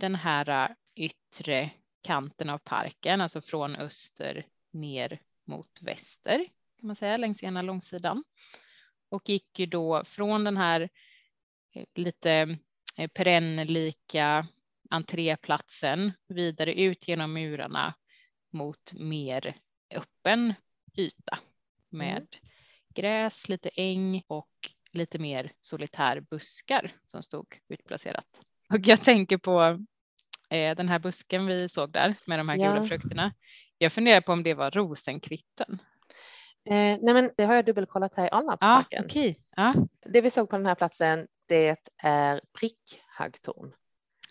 den 0.00 0.14
här 0.14 0.48
äh, 0.48 0.76
yttre 0.94 1.70
kanten 2.02 2.50
av 2.50 2.58
parken, 2.58 3.20
alltså 3.20 3.40
från 3.40 3.76
öster 3.76 4.46
ner 4.72 5.20
mot 5.44 5.82
väster 5.82 6.46
kan 6.78 6.86
man 6.86 6.96
säga 6.96 7.16
längs 7.16 7.42
ena 7.42 7.62
långsidan 7.62 8.24
och 9.08 9.28
gick 9.28 9.58
ju 9.58 9.66
då 9.66 10.04
från 10.04 10.44
den 10.44 10.56
här 10.56 10.88
eh, 11.74 11.84
lite 11.94 12.58
eh, 12.96 13.08
perennlika 13.08 14.46
entréplatsen 14.90 16.12
vidare 16.28 16.74
ut 16.74 17.08
genom 17.08 17.32
murarna 17.32 17.94
mot 18.50 18.92
mer 18.94 19.56
öppen 19.94 20.54
yta 20.96 21.38
med 21.88 22.16
mm. 22.16 22.28
gräs, 22.94 23.48
lite 23.48 23.68
äng 23.68 24.22
och 24.26 24.70
lite 24.92 25.18
mer 25.18 25.52
solitär 25.60 26.20
buskar 26.20 26.92
som 27.06 27.22
stod 27.22 27.46
utplacerat. 27.68 28.26
Och 28.74 28.80
jag 28.86 29.02
tänker 29.02 29.38
på 29.38 29.62
eh, 30.50 30.76
den 30.76 30.88
här 30.88 30.98
busken 30.98 31.46
vi 31.46 31.68
såg 31.68 31.92
där 31.92 32.14
med 32.26 32.38
de 32.38 32.48
här 32.48 32.56
ja. 32.56 32.72
gula 32.72 32.84
frukterna. 32.84 33.32
Jag 33.78 33.92
funderar 33.92 34.20
på 34.20 34.32
om 34.32 34.42
det 34.42 34.54
var 34.54 34.70
rosenkvitten. 34.70 35.78
Eh, 36.64 36.98
nej 37.02 37.14
men 37.14 37.30
det 37.36 37.44
har 37.44 37.54
jag 37.54 37.64
dubbelkollat 37.64 38.14
här 38.16 38.26
i 38.26 38.30
Alnarpsparken. 38.30 39.02
Ah, 39.02 39.06
okay. 39.06 39.34
ah. 39.56 39.74
Det 40.00 40.20
vi 40.20 40.30
såg 40.30 40.50
på 40.50 40.56
den 40.56 40.66
här 40.66 40.74
platsen 40.74 41.26
det 41.46 41.76
är 41.96 42.40
prickhaggtorn. 42.52 43.72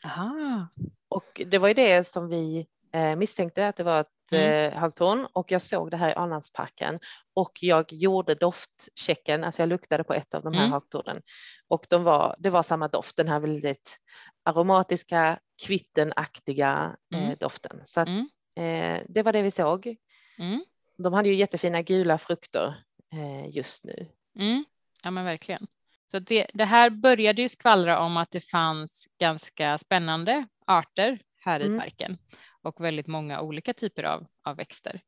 Aha. 0.06 0.68
Och 1.10 1.42
det 1.46 1.58
var 1.58 1.68
ju 1.68 1.74
det 1.74 2.08
som 2.08 2.30
vi 2.30 2.68
eh, 2.92 3.16
misstänkte 3.16 3.68
att 3.68 3.76
det 3.76 3.84
var 3.84 4.02
ett 4.02 4.32
mm. 4.32 4.74
eh, 4.74 4.80
högtorn 4.80 5.28
och 5.34 5.52
jag 5.52 5.62
såg 5.62 5.92
det 5.92 5.98
här 5.98 6.10
i 6.10 6.14
Alnarpsparken 6.14 7.00
och 7.34 7.52
jag 7.62 7.94
gjorde 7.94 8.36
doftchecken, 8.36 9.44
alltså 9.44 9.62
jag 9.62 9.70
luktade 9.70 10.04
på 10.04 10.14
ett 10.14 10.34
av 10.34 10.44
de 10.44 10.54
här 10.54 10.62
mm. 10.62 10.72
högtornen 10.72 11.22
och 11.68 11.86
de 11.90 12.04
var, 12.04 12.36
det 12.40 12.50
var 12.50 12.64
samma 12.64 12.88
doft, 12.88 13.18
den 13.18 13.28
här 13.28 13.40
väldigt 13.40 13.98
aromatiska, 14.44 15.40
kvittenaktiga 15.66 16.96
eh, 17.14 17.24
mm. 17.24 17.38
doften. 17.40 17.82
Så 17.84 18.02
att, 18.02 18.08
mm. 18.08 18.30
eh, 18.56 19.04
det 19.10 19.24
var 19.24 19.34
det 19.34 19.42
vi 19.42 19.52
såg. 19.52 19.96
Mm. 20.40 20.66
De 20.98 21.14
hade 21.14 21.30
ju 21.30 21.36
jättefina 21.36 21.82
gula 21.82 22.18
frukter 22.18 22.84
eh, 23.14 23.56
just 23.56 23.86
nu. 23.86 24.08
Mm. 24.40 24.66
Ja 25.04 25.12
men 25.12 25.26
verkligen. 25.26 25.68
Så 26.12 26.20
det, 26.20 26.48
det, 26.54 26.66
här 26.66 26.90
började 26.90 27.42
ju 27.42 27.50
skvallra 27.50 28.00
om 28.00 28.18
att 28.18 28.32
det 28.32 28.42
fanns 28.42 29.08
ganska 29.20 29.78
spännande 29.78 30.48
arter 30.66 31.20
här 31.48 31.60
i 31.60 31.80
parken 31.80 32.18
och 32.62 32.84
väldigt 32.84 33.08
många 33.08 33.42
olika 33.42 33.74
typer 33.74 34.04
av, 34.04 34.28
av 34.44 34.56
växter. 34.56 35.02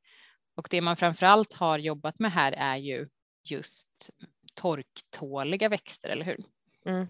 Och 0.55 0.67
det 0.71 0.81
man 0.81 0.97
framför 0.97 1.25
allt 1.25 1.53
har 1.53 1.77
jobbat 1.77 2.19
med 2.19 2.31
här 2.31 2.51
är 2.51 2.77
ju 2.77 3.07
just 3.43 4.09
torktåliga 4.55 5.69
växter, 5.69 6.09
eller 6.09 6.25
hur? 6.25 6.45
Mm. 6.85 7.07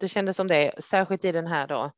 Det 0.00 0.08
kändes 0.08 0.36
som 0.36 0.46
det, 0.46 0.84
särskilt 0.84 1.24
i 1.24 1.32
den 1.32 1.46
här 1.46 1.66
då 1.66 1.92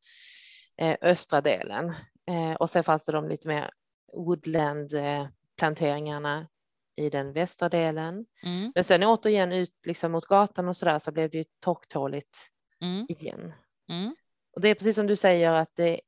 eh, 0.77 0.97
östra 1.01 1.41
delen. 1.41 1.95
Eh, 2.27 2.53
och 2.53 2.71
sen 2.71 2.85
fanns 2.85 3.05
det 3.05 3.13
de 3.13 3.29
lite 3.29 3.49
mer 3.49 3.71
woodland 4.13 4.95
eh, 4.95 5.29
planteringarna 5.59 6.49
i 6.97 7.11
den 7.11 7.33
västra 7.33 7.69
delen. 7.69 8.27
Mm. 8.43 8.73
Men 8.75 8.85
sen 8.85 9.03
återigen 9.03 9.53
ut 9.53 9.87
liksom 9.87 10.13
mot 10.13 10.27
gatan 10.27 10.69
och 10.69 10.77
så 10.77 10.85
där 10.85 10.99
så 10.99 11.13
blev 11.13 11.31
det 11.31 11.39
ju 11.39 11.45
torktåligt 11.61 12.39
mm. 12.81 13.07
igen. 13.09 13.53
Mm. 13.89 14.17
Och 14.53 14.61
det 14.61 14.69
är 14.69 14.75
precis 14.75 14.97
som 14.97 15.07
du 15.07 15.17
säger 15.17 15.53
att 15.53 15.71
det 15.77 16.01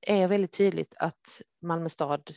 är 0.00 0.28
väldigt 0.28 0.52
tydligt 0.52 0.94
att 0.98 1.40
Malmö 1.62 1.88
stad 1.88 2.36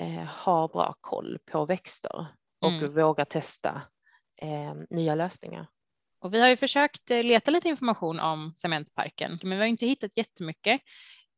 eh, 0.00 0.24
har 0.24 0.68
bra 0.68 0.94
koll 1.00 1.38
på 1.50 1.66
växter 1.66 2.26
och 2.60 2.72
mm. 2.72 2.94
vågar 2.94 3.24
testa 3.24 3.82
eh, 4.42 4.74
nya 4.90 5.14
lösningar. 5.14 5.66
Och 6.18 6.34
vi 6.34 6.40
har 6.40 6.48
ju 6.48 6.56
försökt 6.56 7.10
eh, 7.10 7.22
leta 7.22 7.50
lite 7.50 7.68
information 7.68 8.20
om 8.20 8.52
cementparken, 8.56 9.38
men 9.42 9.50
vi 9.50 9.56
har 9.58 9.66
inte 9.66 9.86
hittat 9.86 10.16
jättemycket 10.16 10.80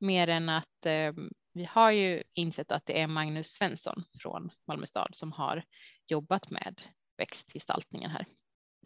mer 0.01 0.29
än 0.29 0.49
att 0.49 0.87
eh, 0.87 1.13
vi 1.53 1.65
har 1.65 1.91
ju 1.91 2.23
insett 2.35 2.73
att 2.73 2.87
det 2.87 3.01
är 3.01 3.07
Magnus 3.07 3.49
Svensson 3.49 4.05
från 4.23 4.51
Malmö 4.67 4.87
stad 4.87 5.09
som 5.13 5.33
har 5.33 5.65
jobbat 6.07 6.51
med 6.51 6.81
växtgestaltningen 7.17 8.11
här. 8.11 8.27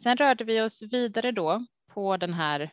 Sen 0.00 0.16
rörde 0.16 0.44
vi 0.44 0.60
oss 0.60 0.82
vidare 0.82 1.32
då 1.32 1.66
på 1.94 2.16
den 2.16 2.32
här 2.32 2.70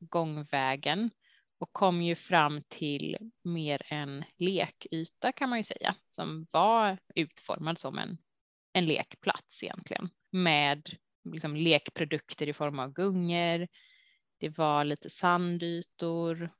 gångvägen 0.00 1.10
och 1.58 1.72
kom 1.72 2.02
ju 2.02 2.14
fram 2.14 2.62
till 2.68 3.16
mer 3.42 3.82
en 3.88 4.24
lekyta 4.36 5.32
kan 5.32 5.48
man 5.48 5.58
ju 5.58 5.62
säga 5.62 5.94
som 6.08 6.46
var 6.50 6.98
utformad 7.14 7.78
som 7.78 7.98
en, 7.98 8.18
en 8.72 8.86
lekplats 8.86 9.62
egentligen 9.62 10.10
med 10.30 10.96
liksom 11.24 11.56
lekprodukter 11.56 12.48
i 12.48 12.52
form 12.52 12.78
av 12.78 12.92
gungor. 12.92 13.68
Det 14.38 14.58
var 14.58 14.84
lite 14.84 15.10
sandytor. 15.10 16.50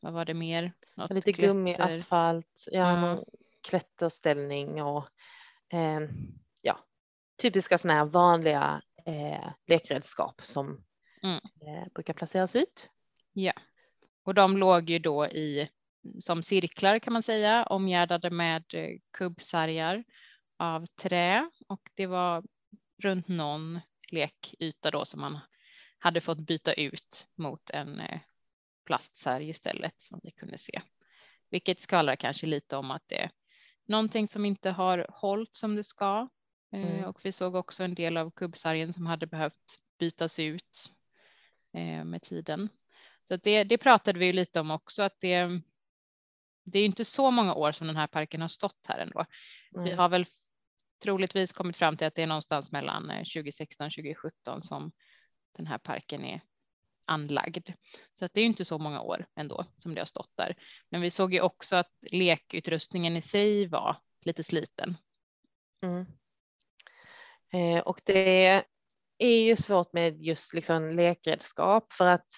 Vad 0.00 0.12
var 0.12 0.24
det 0.24 0.34
mer? 0.34 0.72
Något 0.96 1.10
lite 1.10 1.32
klätter. 1.32 1.52
gummi, 1.52 1.74
asfalt, 1.74 2.64
ja, 2.72 3.12
mm. 3.12 3.24
klätterställning 3.68 4.82
och 4.82 5.08
eh, 5.72 6.00
ja, 6.60 6.78
typiska 7.42 7.78
sådana 7.78 7.98
här 7.98 8.06
vanliga 8.06 8.82
eh, 9.06 9.50
lekredskap 9.66 10.40
som 10.44 10.84
mm. 11.22 11.36
eh, 11.36 11.92
brukar 11.94 12.14
placeras 12.14 12.56
ut. 12.56 12.88
Ja, 13.32 13.52
och 14.22 14.34
de 14.34 14.56
låg 14.56 14.90
ju 14.90 14.98
då 14.98 15.26
i 15.26 15.68
som 16.20 16.42
cirklar 16.42 16.98
kan 16.98 17.12
man 17.12 17.22
säga, 17.22 17.64
omgärdade 17.64 18.30
med 18.30 18.64
eh, 18.74 18.98
kubbsargar 19.10 20.04
av 20.56 20.86
trä 20.86 21.50
och 21.68 21.90
det 21.94 22.06
var 22.06 22.44
runt 23.02 23.28
någon 23.28 23.80
lekyta 24.10 24.90
då 24.90 25.04
som 25.04 25.20
man 25.20 25.38
hade 25.98 26.20
fått 26.20 26.38
byta 26.38 26.72
ut 26.72 27.26
mot 27.34 27.70
en 27.70 28.00
eh, 28.00 28.20
plastsarg 28.86 29.48
istället 29.48 30.02
som 30.02 30.20
vi 30.22 30.30
kunde 30.30 30.58
se. 30.58 30.80
Vilket 31.50 31.80
skvallrar 31.80 32.16
kanske 32.16 32.46
lite 32.46 32.76
om 32.76 32.90
att 32.90 33.02
det 33.06 33.20
är 33.20 33.30
någonting 33.86 34.28
som 34.28 34.44
inte 34.44 34.70
har 34.70 35.06
hållit 35.10 35.54
som 35.54 35.76
det 35.76 35.84
ska. 35.84 36.28
Eh, 36.72 36.96
mm. 36.96 37.04
Och 37.04 37.24
vi 37.24 37.32
såg 37.32 37.54
också 37.54 37.84
en 37.84 37.94
del 37.94 38.16
av 38.16 38.30
kubbsargen 38.30 38.92
som 38.92 39.06
hade 39.06 39.26
behövt 39.26 39.78
bytas 39.98 40.38
ut 40.38 40.90
med 42.04 42.22
tiden. 42.22 42.68
Så 43.32 43.36
det, 43.36 43.64
det 43.64 43.78
pratade 43.78 44.18
vi 44.18 44.32
lite 44.32 44.60
om 44.60 44.70
också, 44.70 45.02
att 45.02 45.20
det, 45.20 45.60
det 46.64 46.78
är 46.78 46.84
inte 46.84 47.04
så 47.04 47.30
många 47.30 47.54
år 47.54 47.72
som 47.72 47.86
den 47.86 47.96
här 47.96 48.06
parken 48.06 48.40
har 48.40 48.48
stått 48.48 48.86
här 48.88 48.98
ändå. 48.98 49.24
Mm. 49.74 49.84
Vi 49.84 49.92
har 49.92 50.08
väl 50.08 50.26
troligtvis 51.02 51.52
kommit 51.52 51.76
fram 51.76 51.96
till 51.96 52.06
att 52.06 52.14
det 52.14 52.22
är 52.22 52.26
någonstans 52.26 52.72
mellan 52.72 53.08
2016 53.08 53.86
och 53.86 53.92
2017 53.92 54.62
som 54.62 54.92
den 55.56 55.66
här 55.66 55.78
parken 55.78 56.24
är 56.24 56.40
anlagd. 57.04 57.68
Så 58.14 58.24
att 58.24 58.34
det 58.34 58.40
är 58.40 58.44
inte 58.44 58.64
så 58.64 58.78
många 58.78 59.00
år 59.00 59.26
ändå 59.36 59.64
som 59.78 59.94
det 59.94 60.00
har 60.00 60.06
stått 60.06 60.32
där. 60.36 60.56
Men 60.88 61.00
vi 61.00 61.10
såg 61.10 61.34
ju 61.34 61.40
också 61.40 61.76
att 61.76 61.92
lekutrustningen 62.10 63.16
i 63.16 63.22
sig 63.22 63.66
var 63.66 63.96
lite 64.20 64.44
sliten. 64.44 64.96
Mm. 65.82 66.06
Eh, 67.52 67.82
och 67.82 68.00
det 68.04 68.64
är 69.18 69.42
ju 69.44 69.56
svårt 69.56 69.92
med 69.92 70.22
just 70.22 70.54
liksom 70.54 70.90
lekredskap 70.90 71.92
för 71.92 72.06
att 72.06 72.30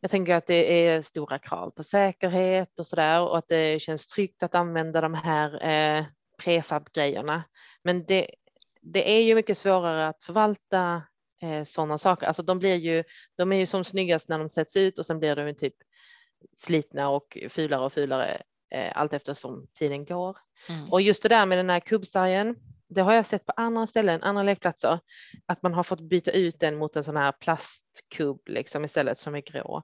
jag 0.00 0.10
tänker 0.10 0.34
att 0.34 0.46
det 0.46 0.86
är 0.86 1.02
stora 1.02 1.38
krav 1.38 1.70
på 1.70 1.84
säkerhet 1.84 2.80
och 2.80 2.86
så 2.86 2.96
där 2.96 3.22
och 3.22 3.38
att 3.38 3.48
det 3.48 3.82
känns 3.82 4.08
tryggt 4.08 4.42
att 4.42 4.54
använda 4.54 5.00
de 5.00 5.14
här 5.14 5.68
eh, 5.68 6.04
prefab-grejerna. 6.44 7.44
Men 7.82 8.04
det, 8.04 8.30
det 8.80 9.16
är 9.18 9.22
ju 9.22 9.34
mycket 9.34 9.58
svårare 9.58 10.08
att 10.08 10.22
förvalta 10.22 11.02
eh, 11.42 11.64
sådana 11.64 11.98
saker. 11.98 12.26
Alltså 12.26 12.42
de 12.42 12.58
blir 12.58 12.74
ju, 12.74 13.04
de 13.36 13.52
är 13.52 13.56
ju 13.56 13.66
som 13.66 13.84
snyggast 13.84 14.28
när 14.28 14.38
de 14.38 14.48
sätts 14.48 14.76
ut 14.76 14.98
och 14.98 15.06
sen 15.06 15.18
blir 15.18 15.36
de 15.36 15.54
typ 15.54 15.74
slitna 16.56 17.08
och 17.08 17.38
fulare 17.48 17.84
och 17.84 17.92
fulare 17.92 18.42
eh, 18.70 18.92
allt 18.94 19.12
eftersom 19.12 19.66
tiden 19.74 20.04
går. 20.04 20.36
Mm. 20.68 20.84
Och 20.90 21.02
just 21.02 21.22
det 21.22 21.28
där 21.28 21.46
med 21.46 21.58
den 21.58 21.70
här 21.70 21.80
kubbsargen, 21.80 22.56
det 22.88 23.00
har 23.00 23.14
jag 23.14 23.26
sett 23.26 23.46
på 23.46 23.52
andra 23.56 23.86
ställen, 23.86 24.22
andra 24.22 24.42
lekplatser, 24.42 25.00
att 25.46 25.62
man 25.62 25.74
har 25.74 25.82
fått 25.82 26.00
byta 26.00 26.30
ut 26.30 26.60
den 26.60 26.76
mot 26.76 26.96
en 26.96 27.04
sån 27.04 27.16
här 27.16 27.32
plastkubb 27.32 28.40
liksom 28.46 28.84
istället 28.84 29.18
som 29.18 29.34
är 29.34 29.40
grå. 29.40 29.82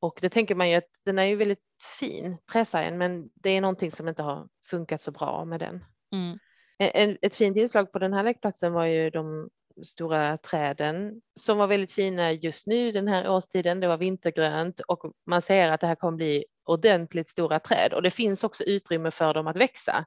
Och 0.00 0.18
det 0.22 0.28
tänker 0.28 0.54
man 0.54 0.70
ju 0.70 0.76
att 0.76 0.90
den 1.04 1.18
är 1.18 1.24
ju 1.24 1.36
väldigt 1.36 1.64
fin, 2.00 2.36
träsargen, 2.52 2.98
men 2.98 3.28
det 3.34 3.50
är 3.50 3.60
någonting 3.60 3.92
som 3.92 4.08
inte 4.08 4.22
har 4.22 4.48
funkat 4.70 5.02
så 5.02 5.10
bra 5.10 5.44
med 5.44 5.60
den. 5.60 5.84
Mm. 6.12 6.38
En, 6.78 7.18
ett 7.22 7.34
fint 7.34 7.56
inslag 7.56 7.92
på 7.92 7.98
den 7.98 8.12
här 8.12 8.22
lekplatsen 8.22 8.72
var 8.72 8.84
ju 8.84 9.10
de 9.10 9.50
stora 9.84 10.38
träden 10.38 11.20
som 11.40 11.58
var 11.58 11.66
väldigt 11.66 11.92
fina 11.92 12.32
just 12.32 12.66
nu 12.66 12.92
den 12.92 13.08
här 13.08 13.30
årstiden. 13.30 13.80
Det 13.80 13.88
var 13.88 13.96
vintergrönt 13.96 14.80
och 14.80 15.12
man 15.26 15.42
ser 15.42 15.70
att 15.70 15.80
det 15.80 15.86
här 15.86 15.94
kommer 15.94 16.16
bli 16.16 16.44
ordentligt 16.64 17.28
stora 17.28 17.60
träd 17.60 17.92
och 17.92 18.02
det 18.02 18.10
finns 18.10 18.44
också 18.44 18.64
utrymme 18.64 19.10
för 19.10 19.34
dem 19.34 19.46
att 19.46 19.56
växa. 19.56 20.04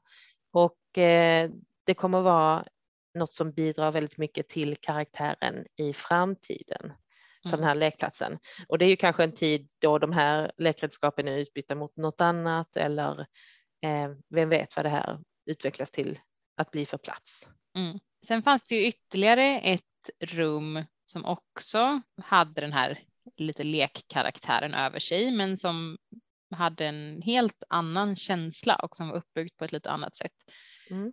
Och 0.51 0.97
eh, 0.97 1.49
det 1.89 1.93
kommer 1.93 2.21
vara 2.21 2.65
något 3.13 3.31
som 3.31 3.51
bidrar 3.51 3.91
väldigt 3.91 4.17
mycket 4.17 4.49
till 4.49 4.77
karaktären 4.81 5.65
i 5.75 5.93
framtiden 5.93 6.93
för 7.43 7.49
mm. 7.49 7.59
den 7.59 7.63
här 7.63 7.75
lekplatsen. 7.75 8.39
Och 8.67 8.77
det 8.77 8.85
är 8.85 8.89
ju 8.89 8.95
kanske 8.95 9.23
en 9.23 9.31
tid 9.31 9.69
då 9.79 9.97
de 9.97 10.11
här 10.11 10.51
lekredskapen 10.57 11.27
är 11.27 11.37
utbytta 11.37 11.75
mot 11.75 11.97
något 11.97 12.21
annat 12.21 12.77
eller 12.77 13.19
eh, 13.81 14.09
vem 14.29 14.49
vet 14.49 14.75
vad 14.75 14.85
det 14.85 14.89
här 14.89 15.19
utvecklas 15.45 15.91
till 15.91 16.19
att 16.57 16.71
bli 16.71 16.85
för 16.85 16.97
plats. 16.97 17.47
Mm. 17.77 17.99
Sen 18.27 18.43
fanns 18.43 18.63
det 18.63 18.75
ju 18.75 18.87
ytterligare 18.87 19.59
ett 19.59 20.09
rum 20.23 20.83
som 21.05 21.25
också 21.25 22.01
hade 22.21 22.61
den 22.61 22.73
här 22.73 22.97
lite 23.37 23.63
lekkaraktären 23.63 24.73
över 24.73 24.99
sig, 24.99 25.31
men 25.31 25.57
som 25.57 25.97
hade 26.55 26.85
en 26.85 27.21
helt 27.21 27.63
annan 27.69 28.15
känsla 28.15 28.75
och 28.75 28.95
som 28.95 29.09
var 29.09 29.15
uppbyggt 29.15 29.57
på 29.57 29.65
ett 29.65 29.71
lite 29.71 29.89
annat 29.91 30.15
sätt. 30.15 30.33
Mm 30.89 31.11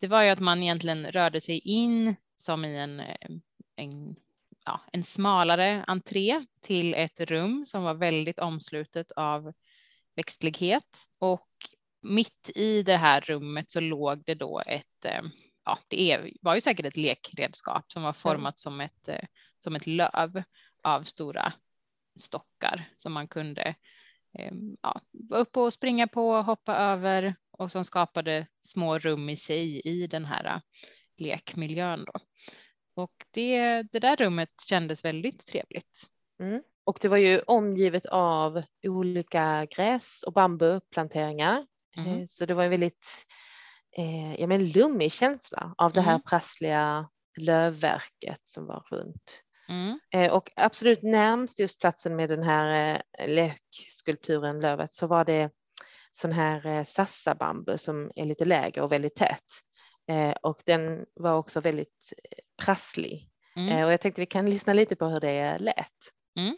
det 0.00 0.06
var 0.08 0.22
ju 0.22 0.30
att 0.30 0.40
man 0.40 0.62
egentligen 0.62 1.06
rörde 1.06 1.40
sig 1.40 1.58
in 1.58 2.16
som 2.36 2.64
i 2.64 2.76
en, 2.76 3.00
eh, 3.00 3.30
en, 3.76 4.16
ja, 4.64 4.80
en 4.92 5.02
smalare 5.02 5.84
entré 5.86 6.46
till 6.60 6.94
ett 6.94 7.20
rum 7.20 7.66
som 7.66 7.82
var 7.82 7.94
väldigt 7.94 8.38
omslutet 8.38 9.12
av 9.12 9.52
växtlighet. 10.16 11.08
Och 11.18 11.48
mitt 12.02 12.50
i 12.54 12.82
det 12.82 12.96
här 12.96 13.20
rummet 13.20 13.70
så 13.70 13.80
låg 13.80 14.24
det 14.24 14.34
då 14.34 14.62
ett, 14.66 15.04
eh, 15.04 15.22
ja, 15.64 15.78
det 15.88 16.30
var 16.40 16.54
ju 16.54 16.60
säkert 16.60 16.86
ett 16.86 16.96
lekredskap 16.96 17.92
som 17.92 18.02
var 18.02 18.12
format 18.12 18.58
som 18.58 18.80
ett, 18.80 19.08
eh, 19.08 19.24
som 19.60 19.76
ett 19.76 19.86
löv 19.86 20.42
av 20.82 21.02
stora 21.02 21.52
stockar 22.20 22.84
som 22.96 23.12
man 23.12 23.28
kunde 23.28 23.74
ja, 24.82 25.00
upp 25.30 25.56
och 25.56 25.72
springa 25.72 26.08
på, 26.08 26.42
hoppa 26.42 26.76
över 26.76 27.34
och 27.58 27.72
som 27.72 27.84
skapade 27.84 28.46
små 28.60 28.98
rum 28.98 29.28
i 29.28 29.36
sig 29.36 29.80
i 29.80 30.06
den 30.06 30.24
här 30.24 30.44
äh, 30.44 30.60
lekmiljön 31.16 32.04
då. 32.04 32.12
Och 32.94 33.12
det, 33.30 33.82
det 33.82 33.98
där 33.98 34.16
rummet 34.16 34.50
kändes 34.68 35.04
väldigt 35.04 35.46
trevligt. 35.46 36.06
Mm. 36.40 36.62
och 36.84 36.98
det 37.00 37.08
var 37.08 37.16
ju 37.16 37.40
omgivet 37.40 38.06
av 38.06 38.62
olika 38.86 39.66
gräs 39.76 40.22
och 40.22 40.32
bambuplanteringar. 40.32 41.66
Mm. 41.96 42.26
Så 42.26 42.46
det 42.46 42.54
var 42.54 42.64
en 42.64 42.70
väldigt 42.70 43.26
eh, 43.96 44.40
ja, 44.40 44.46
men 44.46 44.66
lummig 44.66 45.12
känsla 45.12 45.74
av 45.78 45.92
det 45.92 46.00
här 46.00 46.12
mm. 46.12 46.22
prassliga 46.22 47.08
lövverket 47.36 48.40
som 48.44 48.66
var 48.66 48.86
runt. 48.90 49.42
Mm. 49.68 50.00
Eh, 50.10 50.32
och 50.32 50.50
absolut 50.56 51.02
närmst 51.02 51.58
just 51.58 51.80
platsen 51.80 52.16
med 52.16 52.28
den 52.28 52.42
här 52.42 53.00
eh, 53.18 53.28
lekskulpturen, 53.28 54.60
lövet, 54.60 54.92
så 54.92 55.06
var 55.06 55.24
det 55.24 55.50
sån 56.20 56.32
här 56.32 56.66
eh, 56.66 56.84
sassabambu 56.84 57.78
som 57.78 58.12
är 58.16 58.24
lite 58.24 58.44
lägre 58.44 58.82
och 58.82 58.92
väldigt 58.92 59.14
tät. 59.16 59.44
Eh, 60.08 60.30
och 60.42 60.62
den 60.66 61.06
var 61.14 61.34
också 61.34 61.60
väldigt 61.60 62.12
eh, 62.30 62.64
prasslig. 62.64 63.30
Mm. 63.56 63.84
Och 63.86 63.92
jag 63.92 64.00
tänkte 64.00 64.20
vi 64.22 64.26
kan 64.26 64.50
lyssna 64.50 64.72
lite 64.72 64.96
på 64.96 65.06
hur 65.06 65.20
det 65.20 65.58
lät. 65.58 66.12
Mm. 66.38 66.56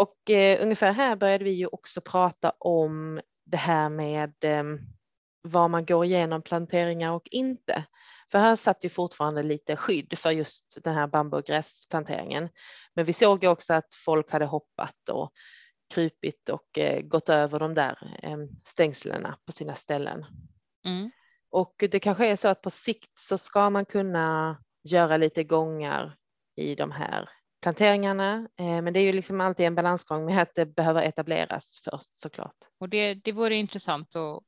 Och 0.00 0.30
eh, 0.30 0.62
ungefär 0.62 0.92
här 0.92 1.16
började 1.16 1.44
vi 1.44 1.50
ju 1.50 1.66
också 1.66 2.00
prata 2.00 2.52
om 2.58 3.20
det 3.46 3.56
här 3.56 3.88
med 3.88 4.44
eh, 4.44 4.64
vad 5.42 5.70
man 5.70 5.86
går 5.86 6.04
igenom 6.04 6.42
planteringar 6.42 7.12
och 7.12 7.28
inte. 7.30 7.84
För 8.32 8.38
här 8.38 8.56
satt 8.56 8.84
ju 8.84 8.88
fortfarande 8.88 9.42
lite 9.42 9.76
skydd 9.76 10.18
för 10.18 10.30
just 10.30 10.78
den 10.84 10.94
här 10.94 11.06
bambu 11.06 11.36
och 11.36 11.44
gräsplanteringen. 11.44 12.48
Men 12.94 13.04
vi 13.04 13.12
såg 13.12 13.44
ju 13.44 13.50
också 13.50 13.74
att 13.74 13.94
folk 14.04 14.32
hade 14.32 14.44
hoppat 14.44 15.08
och 15.10 15.32
krypit 15.94 16.48
och 16.48 16.78
eh, 16.78 17.00
gått 17.00 17.28
över 17.28 17.58
de 17.58 17.74
där 17.74 18.18
eh, 18.22 18.38
stängslen 18.64 19.26
på 19.46 19.52
sina 19.52 19.74
ställen. 19.74 20.24
Mm. 20.86 21.10
Och 21.50 21.74
det 21.90 22.00
kanske 22.00 22.26
är 22.26 22.36
så 22.36 22.48
att 22.48 22.62
på 22.62 22.70
sikt 22.70 23.18
så 23.18 23.38
ska 23.38 23.70
man 23.70 23.84
kunna 23.84 24.58
göra 24.82 25.16
lite 25.16 25.44
gångar 25.44 26.16
i 26.56 26.74
de 26.74 26.90
här 26.90 27.28
planteringarna. 27.60 28.48
Eh, 28.56 28.82
men 28.82 28.92
det 28.92 29.00
är 29.00 29.04
ju 29.04 29.12
liksom 29.12 29.40
alltid 29.40 29.66
en 29.66 29.74
balansgång 29.74 30.24
med 30.24 30.42
att 30.42 30.54
det 30.54 30.66
behöver 30.66 31.02
etableras 31.02 31.80
först 31.84 32.16
såklart. 32.16 32.56
Och 32.78 32.88
det, 32.88 33.14
det 33.14 33.32
vore 33.32 33.54
intressant 33.54 34.16
att, 34.16 34.42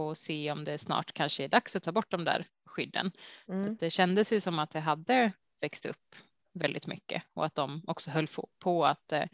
att 0.00 0.18
se 0.18 0.52
om 0.52 0.64
det 0.64 0.78
snart 0.78 1.12
kanske 1.12 1.44
är 1.44 1.48
dags 1.48 1.76
att 1.76 1.82
ta 1.82 1.92
bort 1.92 2.10
de 2.10 2.24
där 2.24 2.46
skydden. 2.66 3.12
Mm. 3.48 3.76
Det 3.76 3.90
kändes 3.90 4.32
ju 4.32 4.40
som 4.40 4.58
att 4.58 4.70
det 4.70 4.80
hade 4.80 5.32
växt 5.60 5.86
upp 5.86 6.16
väldigt 6.54 6.86
mycket 6.86 7.22
och 7.34 7.46
att 7.46 7.54
de 7.54 7.82
också 7.86 8.10
höll 8.10 8.28
på 8.58 8.84
att 8.84 9.12
eh, 9.12 9.24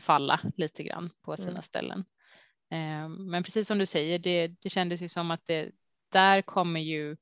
falla 0.00 0.40
lite 0.56 0.82
grann 0.82 1.10
på 1.22 1.36
sina 1.36 1.50
mm. 1.50 1.62
ställen. 1.62 2.04
Eh, 2.70 3.08
men 3.08 3.42
precis 3.42 3.68
som 3.68 3.78
du 3.78 3.86
säger, 3.86 4.18
det, 4.18 4.48
det 4.48 4.70
kändes 4.70 5.02
ju 5.02 5.08
som 5.08 5.30
att 5.30 5.46
det, 5.46 5.70
där 6.12 6.42
kommer 6.42 6.80
ju 6.80 7.16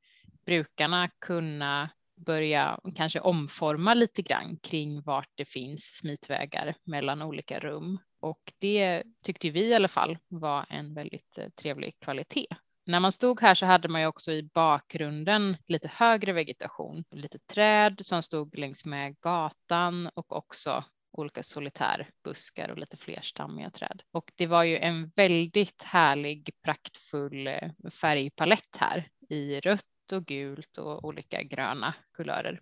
brukarna 0.46 1.10
kunna 1.18 1.90
börja 2.18 2.80
kanske 2.96 3.20
omforma 3.20 3.94
lite 3.94 4.22
grann 4.22 4.58
kring 4.62 5.02
vart 5.02 5.30
det 5.34 5.44
finns 5.44 5.84
smitvägar 5.84 6.74
mellan 6.84 7.22
olika 7.22 7.58
rum. 7.58 7.98
Och 8.20 8.52
det 8.58 9.02
tyckte 9.24 9.50
vi 9.50 9.68
i 9.68 9.74
alla 9.74 9.88
fall 9.88 10.18
var 10.28 10.66
en 10.68 10.94
väldigt 10.94 11.38
eh, 11.38 11.48
trevlig 11.48 11.94
kvalitet. 12.00 12.46
När 12.86 13.00
man 13.00 13.12
stod 13.12 13.40
här 13.40 13.54
så 13.54 13.66
hade 13.66 13.88
man 13.88 14.00
ju 14.00 14.06
också 14.06 14.32
i 14.32 14.42
bakgrunden 14.42 15.56
lite 15.66 15.90
högre 15.94 16.32
vegetation, 16.32 17.04
lite 17.10 17.38
träd 17.38 18.00
som 18.06 18.22
stod 18.22 18.58
längs 18.58 18.84
med 18.84 19.20
gatan 19.20 20.10
och 20.14 20.36
också 20.36 20.84
olika 21.12 21.42
solitärbuskar 21.42 22.68
och 22.68 22.78
lite 22.78 22.96
flerstammiga 22.96 23.70
träd. 23.70 24.02
Och 24.12 24.32
det 24.34 24.46
var 24.46 24.64
ju 24.64 24.78
en 24.78 25.08
väldigt 25.16 25.82
härlig 25.82 26.50
praktfull 26.64 27.46
eh, 27.46 27.70
färgpalett 28.00 28.76
här 28.78 29.08
i 29.28 29.60
rött 29.60 29.84
och 30.12 30.26
gult 30.26 30.78
och 30.78 31.04
olika 31.04 31.42
gröna 31.42 31.94
kulörer. 32.12 32.60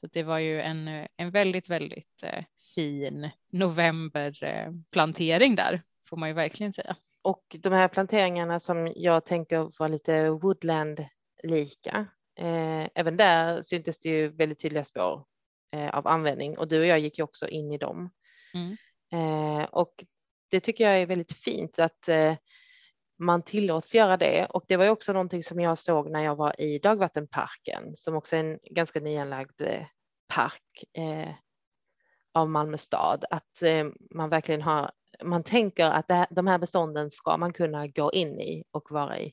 Så 0.00 0.06
det 0.06 0.22
var 0.22 0.38
ju 0.38 0.60
en, 0.60 1.06
en 1.16 1.30
väldigt, 1.30 1.68
väldigt 1.68 2.22
eh, 2.22 2.44
fin 2.74 3.30
novemberplantering 3.52 5.56
där, 5.56 5.80
får 6.08 6.16
man 6.16 6.28
ju 6.28 6.34
verkligen 6.34 6.72
säga. 6.72 6.96
Och 7.22 7.56
de 7.58 7.72
här 7.72 7.88
planteringarna 7.88 8.60
som 8.60 8.92
jag 8.96 9.26
tänker 9.26 9.78
var 9.78 9.88
lite 9.88 10.30
woodland-lika, 10.30 12.06
eh, 12.38 12.88
även 12.94 13.16
där 13.16 13.62
syntes 13.62 13.98
det 13.98 14.08
ju 14.08 14.28
väldigt 14.28 14.58
tydliga 14.58 14.84
spår 14.84 15.24
eh, 15.72 15.88
av 15.88 16.06
användning 16.06 16.58
och 16.58 16.68
du 16.68 16.80
och 16.80 16.86
jag 16.86 16.98
gick 16.98 17.18
ju 17.18 17.24
också 17.24 17.48
in 17.48 17.72
i 17.72 17.78
dem. 17.78 18.10
Mm. 18.54 18.76
Eh, 19.12 19.64
och 19.64 20.04
det 20.50 20.60
tycker 20.60 20.84
jag 20.84 21.00
är 21.00 21.06
väldigt 21.06 21.32
fint 21.32 21.78
att 21.78 22.08
eh, 22.08 22.34
man 23.20 23.42
tillåts 23.42 23.94
göra 23.94 24.16
det. 24.16 24.46
Och 24.46 24.64
det 24.68 24.76
var 24.76 24.84
ju 24.84 24.90
också 24.90 25.12
någonting 25.12 25.42
som 25.42 25.60
jag 25.60 25.78
såg 25.78 26.10
när 26.10 26.24
jag 26.24 26.36
var 26.36 26.60
i 26.60 26.78
Dagvattenparken, 26.78 27.96
som 27.96 28.14
också 28.14 28.36
är 28.36 28.40
en 28.40 28.58
ganska 28.70 29.00
nyanlagd 29.00 29.60
eh, 29.60 29.86
park 30.28 30.84
eh, 30.92 31.34
av 32.32 32.50
Malmö 32.50 32.78
stad, 32.78 33.24
att 33.30 33.62
eh, 33.62 33.86
man 34.10 34.30
verkligen 34.30 34.62
har, 34.62 34.90
man 35.22 35.42
tänker 35.42 35.84
att 35.84 36.08
det, 36.08 36.26
de 36.30 36.46
här 36.46 36.58
bestånden 36.58 37.10
ska 37.10 37.36
man 37.36 37.52
kunna 37.52 37.86
gå 37.86 38.12
in 38.12 38.40
i 38.40 38.64
och 38.70 38.90
vara 38.90 39.18
i. 39.18 39.32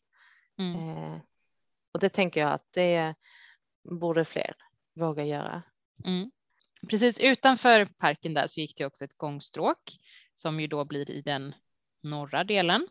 Mm. 0.59 0.89
Eh, 0.89 1.19
och 1.91 1.99
det 1.99 2.09
tänker 2.09 2.41
jag 2.41 2.51
att 2.51 2.67
det 2.73 3.15
borde 3.83 4.25
fler 4.25 4.55
våga 4.95 5.23
göra. 5.23 5.63
Mm. 6.05 6.31
Precis 6.89 7.19
utanför 7.19 7.85
parken 7.85 8.33
där 8.33 8.47
så 8.47 8.59
gick 8.59 8.77
det 8.77 8.85
också 8.85 9.05
ett 9.05 9.17
gångstråk 9.17 9.79
som 10.35 10.59
ju 10.59 10.67
då 10.67 10.85
blir 10.85 11.11
i 11.11 11.21
den 11.21 11.55
norra 12.03 12.43
delen 12.43 12.87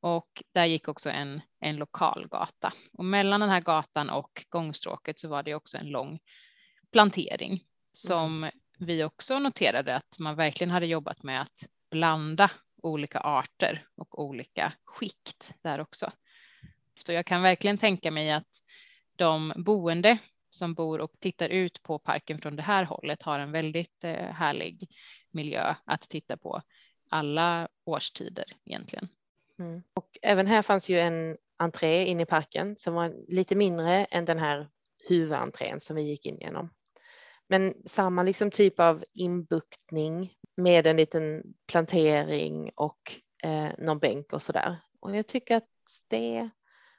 och 0.00 0.42
där 0.52 0.64
gick 0.64 0.88
också 0.88 1.10
en, 1.10 1.40
en 1.60 1.76
lokal 1.76 2.28
gata 2.28 2.72
och 2.92 3.04
mellan 3.04 3.40
den 3.40 3.50
här 3.50 3.60
gatan 3.60 4.10
och 4.10 4.44
gångstråket 4.48 5.18
så 5.20 5.28
var 5.28 5.42
det 5.42 5.54
också 5.54 5.78
en 5.78 5.90
lång 5.90 6.18
plantering 6.92 7.64
som 7.92 8.44
mm. 8.44 8.50
vi 8.78 9.04
också 9.04 9.38
noterade 9.38 9.96
att 9.96 10.18
man 10.18 10.36
verkligen 10.36 10.70
hade 10.70 10.86
jobbat 10.86 11.22
med 11.22 11.42
att 11.42 11.66
blanda 11.90 12.50
olika 12.82 13.20
arter 13.20 13.86
och 13.96 14.24
olika 14.24 14.72
skikt 14.84 15.54
där 15.62 15.80
också. 15.80 16.12
Så 17.04 17.12
jag 17.12 17.26
kan 17.26 17.42
verkligen 17.42 17.78
tänka 17.78 18.10
mig 18.10 18.30
att 18.30 18.62
de 19.16 19.52
boende 19.56 20.18
som 20.50 20.74
bor 20.74 21.00
och 21.00 21.12
tittar 21.20 21.48
ut 21.48 21.82
på 21.82 21.98
parken 21.98 22.40
från 22.40 22.56
det 22.56 22.62
här 22.62 22.84
hållet 22.84 23.22
har 23.22 23.38
en 23.38 23.52
väldigt 23.52 24.04
eh, 24.04 24.32
härlig 24.32 24.90
miljö 25.30 25.74
att 25.84 26.00
titta 26.00 26.36
på 26.36 26.62
alla 27.10 27.68
årstider 27.84 28.44
egentligen. 28.64 29.08
Mm. 29.58 29.82
Och 29.94 30.18
även 30.22 30.46
här 30.46 30.62
fanns 30.62 30.88
ju 30.88 30.98
en 30.98 31.36
entré 31.58 32.04
in 32.04 32.20
i 32.20 32.26
parken 32.26 32.76
som 32.76 32.94
var 32.94 33.14
lite 33.28 33.54
mindre 33.54 34.04
än 34.04 34.24
den 34.24 34.38
här 34.38 34.68
huvudentrén 35.08 35.80
som 35.80 35.96
vi 35.96 36.02
gick 36.02 36.26
in 36.26 36.38
genom. 36.38 36.70
Men 37.48 37.74
samma 37.84 38.22
liksom 38.22 38.50
typ 38.50 38.80
av 38.80 39.04
inbuktning 39.12 40.34
med 40.56 40.86
en 40.86 40.96
liten 40.96 41.42
plantering 41.66 42.70
och 42.74 42.98
eh, 43.42 43.68
någon 43.78 43.98
bänk 43.98 44.32
och 44.32 44.42
så 44.42 44.52
där. 44.52 44.76
Och 45.00 45.16
jag 45.16 45.26
tycker 45.26 45.56
att 45.56 45.68
det, 46.08 46.50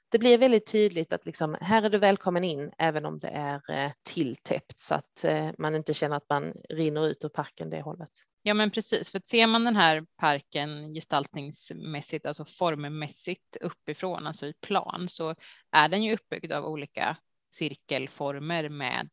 det 0.09 0.19
blir 0.19 0.37
väldigt 0.37 0.71
tydligt 0.71 1.13
att 1.13 1.25
liksom, 1.25 1.57
här 1.61 1.83
är 1.83 1.89
du 1.89 1.97
välkommen 1.97 2.43
in 2.43 2.71
även 2.77 3.05
om 3.05 3.19
det 3.19 3.27
är 3.27 3.61
eh, 3.69 3.91
tilltäppt 4.03 4.79
så 4.79 4.95
att 4.95 5.23
eh, 5.23 5.49
man 5.57 5.75
inte 5.75 5.93
känner 5.93 6.17
att 6.17 6.29
man 6.29 6.53
rinner 6.69 7.07
ut 7.07 7.25
ur 7.25 7.29
parken 7.29 7.69
det 7.69 7.81
hållet. 7.81 8.11
Ja, 8.47 8.53
men 8.53 8.71
precis, 8.71 9.09
för 9.09 9.17
att 9.17 9.27
ser 9.27 9.47
man 9.47 9.63
den 9.63 9.75
här 9.75 10.05
parken 10.17 10.93
gestaltningsmässigt, 10.93 12.25
alltså 12.25 12.45
formmässigt 12.45 13.57
uppifrån, 13.61 14.27
alltså 14.27 14.47
i 14.47 14.53
plan, 14.53 15.09
så 15.09 15.35
är 15.71 15.89
den 15.89 16.03
ju 16.03 16.13
uppbyggd 16.13 16.51
av 16.51 16.65
olika 16.65 17.17
cirkelformer 17.51 18.69
med 18.69 19.09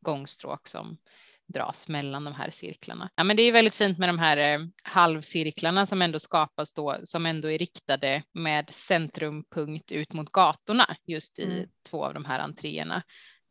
gångstråk 0.00 0.68
som 0.68 0.98
dras 1.46 1.88
mellan 1.88 2.24
de 2.24 2.34
här 2.34 2.50
cirklarna. 2.50 3.10
Ja, 3.14 3.24
men 3.24 3.36
det 3.36 3.42
är 3.42 3.52
väldigt 3.52 3.74
fint 3.74 3.98
med 3.98 4.08
de 4.08 4.18
här 4.18 4.36
eh, 4.36 4.66
halvcirklarna 4.82 5.86
som 5.86 6.02
ändå 6.02 6.20
skapas 6.20 6.74
då, 6.74 6.96
som 7.04 7.26
ändå 7.26 7.50
är 7.50 7.58
riktade 7.58 8.22
med 8.34 8.70
centrumpunkt 8.70 9.92
ut 9.92 10.12
mot 10.12 10.32
gatorna 10.32 10.96
just 11.06 11.38
i 11.38 11.44
mm. 11.44 11.68
två 11.90 12.04
av 12.04 12.14
de 12.14 12.24
här 12.24 12.40
entréerna. 12.40 13.02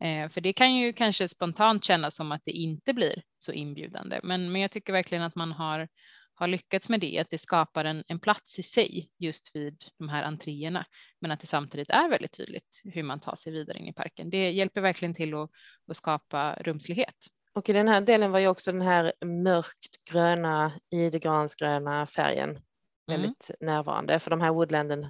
Eh, 0.02 0.30
för 0.30 0.42
det 0.42 0.54
kan 0.54 0.76
ju 0.76 0.94
kanske 0.94 1.28
spontant 1.28 1.84
kännas 1.84 2.16
som 2.16 2.32
att 2.32 2.42
det 2.46 2.52
inte 2.52 2.94
blir 2.94 3.24
så 3.38 3.52
inbjudande, 3.52 4.20
men, 4.24 4.52
men 4.52 4.62
jag 4.62 4.72
tycker 4.72 4.94
verkligen 4.94 5.24
att 5.24 5.36
man 5.36 5.52
har, 5.52 5.88
har 6.36 6.48
lyckats 6.48 6.90
med 6.90 7.00
det, 7.00 7.20
att 7.20 7.30
det 7.30 7.38
skapar 7.38 7.86
en, 7.86 8.04
en 8.08 8.20
plats 8.20 8.60
i 8.60 8.64
sig 8.64 9.10
just 9.20 9.56
vid 9.56 9.84
de 9.98 10.10
här 10.10 10.24
entréerna, 10.24 10.86
men 11.20 11.32
att 11.32 11.40
det 11.40 11.48
samtidigt 11.48 11.90
är 11.90 12.10
väldigt 12.10 12.38
tydligt 12.38 12.82
hur 12.84 13.04
man 13.04 13.20
tar 13.20 13.36
sig 13.36 13.54
vidare 13.54 13.78
in 13.78 13.88
i 13.88 13.94
parken. 13.94 14.30
Det 14.30 14.52
hjälper 14.52 14.82
verkligen 14.82 15.14
till 15.14 15.34
att, 15.34 15.50
att 15.88 15.98
skapa 15.98 16.58
rumslighet. 16.60 17.16
Och 17.54 17.70
i 17.70 17.74
den 17.74 17.88
här 17.88 18.02
delen 18.02 18.32
var 18.32 18.40
ju 18.40 18.48
också 18.48 18.72
den 18.72 18.82
här 18.82 19.14
mörkt 19.26 20.04
gröna, 20.12 20.72
idegransgröna 20.92 22.06
färgen 22.06 22.50
mm. 22.50 22.62
väldigt 23.08 23.52
närvarande, 23.60 24.20
för 24.20 24.30
de 24.30 24.42
här 24.42 24.52
woodlanden 24.52 25.08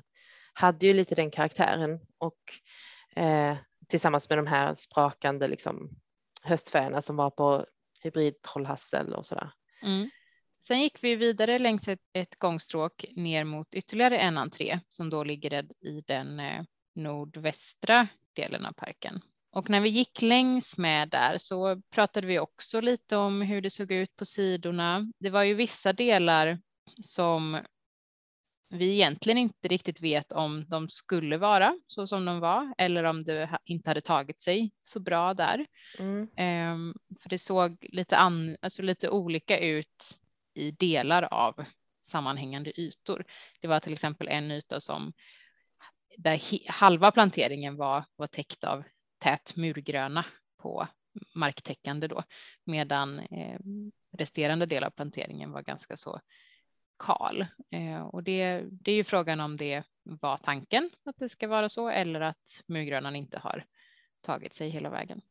hade 0.54 0.88
ju 0.88 0.94
lite 0.94 1.16
den 1.16 1.32
karaktären 1.32 2.00
och 2.18 2.40
eh, 3.16 3.58
tillsammans 3.92 4.30
med 4.30 4.38
de 4.38 4.48
här 4.48 4.74
sprakande 4.74 5.48
liksom, 5.48 5.90
höstfärgerna 6.44 7.02
som 7.02 7.16
var 7.16 7.30
på 7.30 7.66
hybridtrollhassel 8.04 9.14
och 9.14 9.26
sådär. 9.26 9.52
Mm. 9.84 10.10
Sen 10.60 10.82
gick 10.82 11.04
vi 11.04 11.16
vidare 11.16 11.60
längs 11.60 11.88
ett, 11.88 12.00
ett 12.14 12.40
gångstråk 12.40 13.06
ner 13.16 13.44
mot 13.44 13.74
ytterligare 13.74 14.18
en 14.18 14.38
entré 14.38 14.80
som 14.88 15.10
då 15.10 15.24
ligger 15.24 15.54
i 15.86 16.02
den 16.08 16.40
eh, 16.40 16.64
nordvästra 16.96 18.08
delen 18.34 18.66
av 18.66 18.72
parken. 18.72 19.22
Och 19.52 19.70
när 19.70 19.82
vi 19.82 19.90
gick 19.90 20.22
längs 20.22 20.78
med 20.78 21.10
där 21.10 21.38
så 21.38 21.82
pratade 21.90 22.28
vi 22.28 22.40
också 22.40 22.82
lite 22.82 23.18
om 23.18 23.42
hur 23.42 23.62
det 23.62 23.70
såg 23.70 23.92
ut 23.92 24.16
på 24.16 24.26
sidorna. 24.26 25.12
Det 25.20 25.30
var 25.30 25.44
ju 25.44 25.54
vissa 25.54 25.94
delar 25.94 26.60
som 27.02 27.60
vi 28.72 28.94
egentligen 28.94 29.38
inte 29.38 29.68
riktigt 29.68 30.02
vet 30.02 30.32
om 30.32 30.66
de 30.68 30.90
skulle 30.90 31.38
vara 31.38 31.80
så 31.88 32.08
som 32.08 32.26
de 32.26 32.40
var 32.40 32.74
eller 32.78 33.04
om 33.04 33.24
det 33.24 33.60
inte 33.66 33.90
hade 33.90 34.02
tagit 34.02 34.42
sig 34.42 34.72
så 34.84 35.00
bra 35.00 35.34
där. 35.34 35.68
Mm. 36.00 36.22
Um, 36.22 36.96
för 37.22 37.30
det 37.30 37.40
såg 37.40 37.78
lite, 37.82 38.18
an, 38.18 38.58
alltså 38.62 38.82
lite 38.82 39.10
olika 39.10 39.60
ut 39.60 40.20
i 40.54 40.72
delar 40.72 41.24
av 41.24 41.66
sammanhängande 42.02 42.80
ytor. 42.80 43.26
Det 43.60 43.68
var 43.68 43.80
till 43.80 43.94
exempel 43.94 44.28
en 44.28 44.52
yta 44.52 44.80
som 44.80 45.14
där 46.18 46.70
halva 46.72 47.12
planteringen 47.12 47.76
var, 47.76 48.06
var 48.16 48.28
täckt 48.28 48.64
av 48.64 48.84
tät 49.20 49.56
murgröna 49.56 50.26
på 50.62 50.88
marktäckande 51.36 52.08
då, 52.08 52.24
medan 52.64 53.20
eh, 53.20 53.60
resterande 54.18 54.66
del 54.66 54.84
av 54.84 54.90
planteringen 54.90 55.52
var 55.52 55.62
ganska 55.62 55.98
så 55.98 56.22
kal. 57.02 57.46
Eh, 57.72 58.02
och 58.02 58.24
det, 58.24 58.64
det 58.72 58.92
är 58.92 58.96
ju 58.96 59.04
frågan 59.04 59.40
om 59.40 59.58
det 59.58 59.84
var 60.04 60.38
tanken 60.38 60.90
att 61.06 61.18
det 61.18 61.30
ska 61.30 61.48
vara 61.48 61.70
så 61.70 61.90
eller 61.90 62.22
att 62.22 62.62
murgrönan 62.68 63.16
inte 63.16 63.40
har 63.40 63.66
tagit 64.22 64.54
sig 64.54 64.70
hela 64.70 64.90
vägen. 64.90 65.22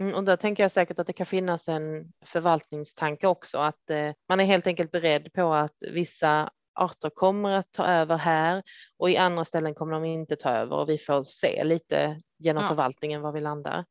Mm, 0.00 0.14
och 0.14 0.24
där 0.24 0.36
tänker 0.36 0.64
jag 0.64 0.72
säkert 0.72 0.98
att 0.98 1.06
det 1.06 1.12
kan 1.12 1.26
finnas 1.26 1.68
en 1.68 2.12
förvaltningstanke 2.24 3.26
också, 3.26 3.58
att 3.58 3.90
eh, 3.90 4.12
man 4.28 4.40
är 4.40 4.44
helt 4.44 4.66
enkelt 4.66 4.90
beredd 4.90 5.32
på 5.32 5.54
att 5.54 5.76
vissa 5.92 6.50
arter 6.74 7.10
kommer 7.10 7.50
att 7.50 7.72
ta 7.72 7.86
över 7.86 8.16
här 8.16 8.62
och 8.98 9.10
i 9.10 9.16
andra 9.16 9.44
ställen 9.44 9.74
kommer 9.74 9.92
de 9.92 10.04
inte 10.04 10.36
ta 10.36 10.50
över 10.50 10.76
och 10.76 10.88
vi 10.88 10.98
får 10.98 11.22
se 11.22 11.64
lite 11.64 12.20
genom 12.38 12.62
ja. 12.62 12.68
förvaltningen 12.68 13.20
var 13.20 13.32
vi 13.32 13.40
landar. 13.40 13.84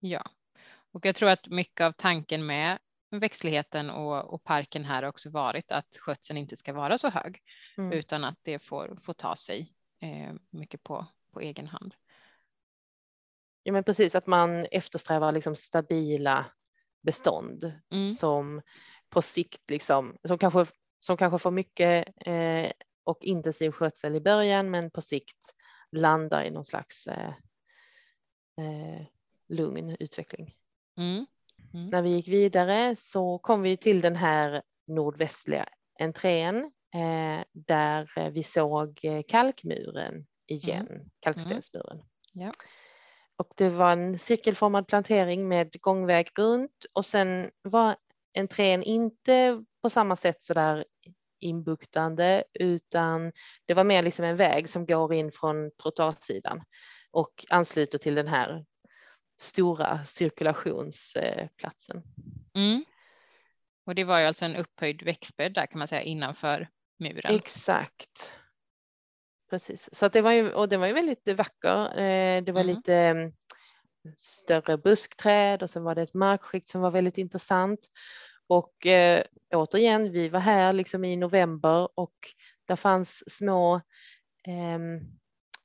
Ja, 0.00 0.22
och 0.92 1.06
jag 1.06 1.14
tror 1.14 1.28
att 1.28 1.48
mycket 1.48 1.84
av 1.84 1.92
tanken 1.92 2.46
med 2.46 2.78
växtligheten 3.18 3.90
och, 3.90 4.34
och 4.34 4.44
parken 4.44 4.84
här 4.84 5.02
har 5.02 5.08
också 5.08 5.30
varit 5.30 5.72
att 5.72 5.96
skötseln 5.96 6.38
inte 6.38 6.56
ska 6.56 6.72
vara 6.72 6.98
så 6.98 7.08
hög 7.08 7.42
mm. 7.76 7.92
utan 7.92 8.24
att 8.24 8.38
det 8.42 8.58
får, 8.58 8.98
får 9.02 9.14
ta 9.14 9.36
sig 9.36 9.74
eh, 10.00 10.34
mycket 10.50 10.82
på, 10.82 11.06
på 11.32 11.40
egen 11.40 11.66
hand. 11.66 11.94
Ja, 13.62 13.72
men 13.72 13.84
precis 13.84 14.14
att 14.14 14.26
man 14.26 14.66
eftersträvar 14.66 15.32
liksom 15.32 15.56
stabila 15.56 16.46
bestånd 17.02 17.72
mm. 17.90 18.08
som 18.08 18.62
på 19.08 19.22
sikt 19.22 19.70
liksom 19.70 20.16
som 20.24 20.38
kanske 20.38 20.66
som 21.00 21.16
kanske 21.16 21.38
får 21.38 21.50
mycket 21.50 22.08
eh, 22.16 22.72
och 23.04 23.24
intensiv 23.24 23.70
skötsel 23.70 24.16
i 24.16 24.20
början, 24.20 24.70
men 24.70 24.90
på 24.90 25.00
sikt 25.00 25.54
landar 25.92 26.44
i 26.44 26.50
någon 26.50 26.64
slags 26.64 27.06
eh, 27.06 27.32
eh, 28.58 29.06
lugn 29.48 29.96
utveckling. 30.00 30.56
Mm. 30.98 31.26
Mm. 31.74 31.86
När 31.86 32.02
vi 32.02 32.08
gick 32.08 32.28
vidare 32.28 32.96
så 32.96 33.38
kom 33.38 33.62
vi 33.62 33.76
till 33.76 34.00
den 34.00 34.16
här 34.16 34.62
nordvästliga 34.86 35.66
entrén 36.00 36.56
eh, 36.94 37.44
där 37.52 38.30
vi 38.30 38.42
såg 38.42 39.00
kalkmuren 39.28 40.26
igen, 40.46 40.86
mm. 40.90 41.02
kalkstensmuren. 41.20 42.02
Ja. 42.32 42.52
Och 43.36 43.52
det 43.56 43.68
var 43.68 43.92
en 43.92 44.18
cirkelformad 44.18 44.86
plantering 44.86 45.48
med 45.48 45.80
gångväg 45.80 46.28
runt 46.38 46.86
och 46.92 47.06
sen 47.06 47.50
var 47.62 47.96
entrén 48.34 48.82
inte 48.82 49.64
på 49.82 49.90
samma 49.90 50.16
sätt 50.16 50.42
så 50.42 50.54
där 50.54 50.84
inbuktande 51.40 52.44
utan 52.54 53.32
det 53.66 53.74
var 53.74 53.84
mer 53.84 54.02
liksom 54.02 54.24
en 54.24 54.36
väg 54.36 54.68
som 54.68 54.86
går 54.86 55.14
in 55.14 55.32
från 55.32 55.70
trottoarsidan 55.82 56.62
och 57.10 57.44
ansluter 57.48 57.98
till 57.98 58.14
den 58.14 58.28
här 58.28 58.64
stora 59.44 60.04
cirkulationsplatsen. 60.04 62.02
Mm. 62.54 62.84
Och 63.86 63.94
det 63.94 64.04
var 64.04 64.20
ju 64.20 64.26
alltså 64.26 64.44
en 64.44 64.56
upphöjd 64.56 65.02
växtbädd 65.02 65.54
där 65.54 65.66
kan 65.66 65.78
man 65.78 65.88
säga 65.88 66.02
innanför 66.02 66.68
muren. 66.98 67.34
Exakt. 67.34 68.32
Precis, 69.50 69.88
så 69.92 70.06
att 70.06 70.12
det 70.12 70.20
var 70.20 70.32
ju 70.32 70.52
och 70.52 70.68
det 70.68 70.76
var 70.76 70.86
ju 70.86 70.92
väldigt 70.92 71.28
vacker. 71.28 71.98
Eh, 71.98 72.42
det 72.42 72.52
var 72.52 72.60
mm. 72.60 72.76
lite 72.76 72.94
mm, 72.94 73.32
större 74.16 74.78
buskträd 74.78 75.62
och 75.62 75.70
sen 75.70 75.84
var 75.84 75.94
det 75.94 76.02
ett 76.02 76.14
markskikt 76.14 76.68
som 76.68 76.80
var 76.80 76.90
väldigt 76.90 77.18
intressant 77.18 77.80
och 78.46 78.86
eh, 78.86 79.24
återigen, 79.54 80.12
vi 80.12 80.28
var 80.28 80.40
här 80.40 80.72
liksom 80.72 81.04
i 81.04 81.16
november 81.16 81.88
och 81.94 82.14
där 82.64 82.76
fanns 82.76 83.24
små 83.26 83.74
eh, 84.46 84.78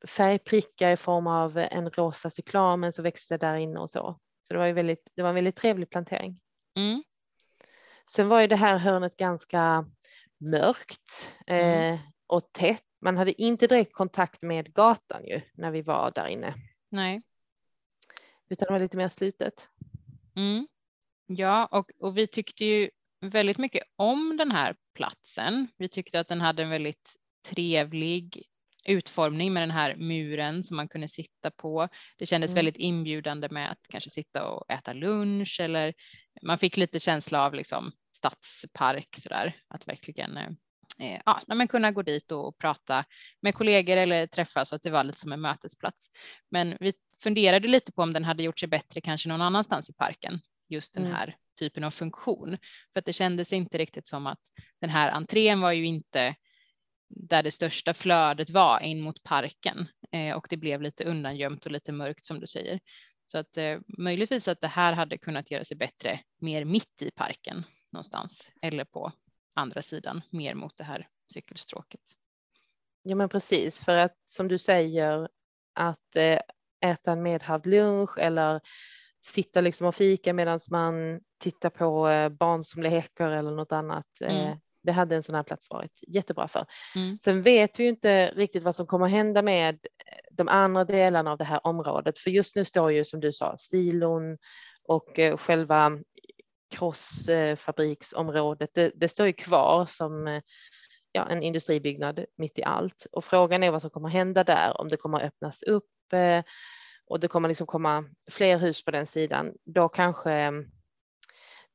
färgprickar 0.08 0.92
i 0.92 0.98
form 0.98 1.28
av 1.28 1.58
en 1.58 1.90
rosa 1.90 2.30
cyklamen 2.30 2.94
som 2.94 3.04
växte 3.04 3.38
där 3.38 3.56
inne 3.56 3.80
och 3.80 3.90
så. 3.90 4.20
Så 4.42 4.54
det 4.54 4.60
var 4.60 4.66
ju 4.66 4.74
väldigt, 4.74 5.12
det 5.16 5.22
var 5.22 5.30
en 5.30 5.36
väldigt 5.36 5.56
trevlig 5.56 5.90
plantering. 5.90 6.40
Mm. 6.78 7.04
Sen 8.12 8.28
var 8.28 8.42
ju 8.42 8.48
det 8.48 8.56
här 8.56 8.78
hörnet 8.78 9.18
ganska 9.18 9.86
mörkt 10.38 11.34
mm. 11.48 11.94
eh, 11.94 12.00
och 12.28 12.52
tätt. 12.52 12.84
Man 13.02 13.18
hade 13.18 13.42
inte 13.42 13.68
direkt 13.68 13.94
kontakt 13.94 14.42
med 14.42 14.74
gatan 14.74 15.26
ju 15.26 15.42
när 15.54 15.72
vi 15.72 15.82
var 15.82 16.12
där 16.16 16.28
inne. 16.28 16.54
Nej. 16.90 17.22
Utan 18.50 18.66
det 18.66 18.72
var 18.72 18.80
lite 18.80 18.98
mer 18.98 19.08
slutet. 19.08 19.70
Mm. 20.36 20.68
Ja, 21.26 21.66
och, 21.66 21.92
och 22.00 22.18
vi 22.18 22.28
tyckte 22.28 22.66
ju 22.66 22.90
väldigt 23.22 23.58
mycket 23.58 23.84
om 23.96 24.38
den 24.38 24.52
här 24.52 24.76
platsen. 24.94 25.68
Vi 25.78 25.88
tyckte 25.90 26.20
att 26.20 26.28
den 26.28 26.42
hade 26.42 26.64
en 26.64 26.70
väldigt 26.70 27.16
trevlig 27.50 28.44
utformning 28.90 29.54
med 29.54 29.64
den 29.64 29.72
här 29.72 29.96
muren 29.96 30.64
som 30.64 30.78
man 30.78 30.88
kunde 30.88 31.08
sitta 31.08 31.52
på. 31.52 31.88
Det 32.18 32.26
kändes 32.26 32.52
mm. 32.52 32.56
väldigt 32.56 32.78
inbjudande 32.78 33.48
med 33.52 33.72
att 33.72 33.88
kanske 33.90 34.10
sitta 34.10 34.50
och 34.50 34.72
äta 34.72 34.94
lunch 34.94 35.60
eller 35.62 35.94
man 36.42 36.58
fick 36.58 36.78
lite 36.78 37.00
känsla 37.00 37.46
av 37.46 37.54
liksom 37.54 37.92
stadspark 38.18 39.16
så 39.18 39.30
där 39.30 39.56
att 39.68 39.88
verkligen 39.88 40.38
eh, 40.38 40.50
eh 41.00 41.22
ja, 41.26 41.42
men 41.48 41.68
kunna 41.68 41.92
gå 41.92 42.02
dit 42.02 42.32
och 42.32 42.58
prata 42.58 43.06
med 43.42 43.56
kollegor 43.56 43.98
eller 43.98 44.28
träffas 44.28 44.70
så 44.70 44.76
att 44.76 44.84
det 44.84 44.92
var 44.92 45.04
lite 45.04 45.20
som 45.20 45.32
en 45.32 45.42
mötesplats. 45.42 46.08
Men 46.52 46.78
vi 46.80 46.94
funderade 47.24 47.68
lite 47.68 47.92
på 47.92 48.02
om 48.02 48.14
den 48.14 48.24
hade 48.24 48.44
gjort 48.44 48.60
sig 48.60 48.68
bättre 48.68 49.02
kanske 49.02 49.30
någon 49.30 49.42
annanstans 49.42 49.90
i 49.90 49.94
parken 49.94 50.40
just 50.70 50.94
den 50.94 51.04
mm. 51.04 51.16
här 51.16 51.28
mm. 51.28 51.38
typen 51.60 51.84
av 51.84 51.92
funktion. 51.92 52.58
För 52.94 53.00
att 53.00 53.06
det 53.06 53.14
kändes 53.14 53.54
inte 53.54 53.78
riktigt 53.78 54.08
som 54.08 54.28
att 54.28 54.40
den 54.82 54.90
här 54.90 55.12
entrén 55.12 55.62
var 55.62 55.72
ju 55.72 55.86
inte 55.86 56.36
där 57.10 57.44
det 57.44 57.52
största 57.52 57.94
flödet 57.94 58.50
var 58.50 58.84
in 58.84 59.02
mot 59.02 59.24
parken 59.24 59.88
eh, 60.12 60.36
och 60.36 60.48
det 60.50 60.58
blev 60.58 60.82
lite 60.82 61.04
undangömt 61.04 61.66
och 61.66 61.72
lite 61.72 61.92
mörkt 61.92 62.26
som 62.26 62.40
du 62.40 62.48
säger. 62.48 62.80
Så 63.32 63.38
att 63.38 63.58
eh, 63.58 63.80
möjligtvis 63.98 64.48
att 64.48 64.62
det 64.62 64.68
här 64.68 64.94
hade 64.94 65.18
kunnat 65.18 65.52
göra 65.52 65.64
sig 65.64 65.78
bättre 65.78 66.20
mer 66.42 66.66
mitt 66.66 67.02
i 67.02 67.12
parken 67.12 67.64
någonstans 67.92 68.50
eller 68.62 68.86
på 68.86 69.12
andra 69.54 69.82
sidan 69.82 70.22
mer 70.30 70.54
mot 70.54 70.78
det 70.78 70.84
här 70.84 71.08
cykelstråket. 71.34 72.02
Ja, 73.04 73.16
men 73.16 73.30
precis 73.30 73.84
för 73.84 73.98
att 73.98 74.18
som 74.26 74.48
du 74.48 74.58
säger 74.58 75.30
att 75.74 76.16
eh, 76.16 76.40
äta 76.86 77.12
en 77.12 77.24
medhavd 77.24 77.66
lunch 77.66 78.18
eller 78.18 78.62
sitta 79.26 79.62
liksom 79.62 79.88
och 79.88 79.96
fika 79.96 80.34
medan 80.34 80.60
man 80.70 81.22
tittar 81.40 81.70
på 81.70 82.10
eh, 82.10 82.30
barn 82.30 82.64
som 82.64 82.82
leker 82.82 83.30
eller 83.30 83.52
något 83.52 83.72
annat. 83.72 84.22
Eh, 84.22 84.42
mm. 84.42 84.60
Det 84.90 84.94
hade 84.94 85.16
en 85.16 85.24
sån 85.24 85.36
här 85.36 85.44
plats 85.44 85.70
varit 85.70 86.00
jättebra 86.08 86.48
för. 86.48 86.66
Mm. 86.96 87.18
Sen 87.18 87.42
vet 87.42 87.80
vi 87.80 87.84
ju 87.84 87.90
inte 87.90 88.32
riktigt 88.36 88.64
vad 88.64 88.76
som 88.76 88.88
kommer 88.88 89.08
hända 89.08 89.42
med 89.42 89.76
eh, 89.76 89.80
de 90.32 90.48
andra 90.48 90.86
delarna 90.86 91.32
av 91.32 91.38
det 91.38 91.44
här 91.44 91.60
området, 91.68 92.20
för 92.20 92.30
just 92.30 92.56
nu 92.56 92.66
står 92.66 92.92
ju 92.92 93.06
som 93.06 93.20
du 93.20 93.34
sa 93.34 93.58
silon 93.58 94.38
och 94.84 95.20
själva 95.38 96.00
krossfabriksområdet. 96.72 98.70
Det, 98.74 98.92
det 98.96 99.08
står 99.08 99.28
ju 99.28 99.34
kvar 99.34 99.86
som 99.86 100.42
ja, 101.12 101.30
en 101.30 101.44
industribyggnad 101.44 102.26
mitt 102.38 102.60
i 102.60 102.64
allt 102.64 103.08
och 103.12 103.26
frågan 103.26 103.64
är 103.64 103.72
vad 103.72 103.82
som 103.82 103.92
kommer 103.92 104.10
hända 104.10 104.44
där, 104.44 104.82
om 104.82 104.90
det 104.90 104.98
kommer 104.98 105.24
öppnas 105.24 105.64
upp 105.64 105.86
och 107.06 107.20
det 107.20 107.28
kommer 107.28 107.50
liksom 107.50 107.68
komma 107.68 108.06
fler 108.32 108.58
hus 108.58 108.86
på 108.86 108.92
den 108.92 109.06
sidan, 109.08 109.54
då 109.66 109.90
kanske 109.90 110.52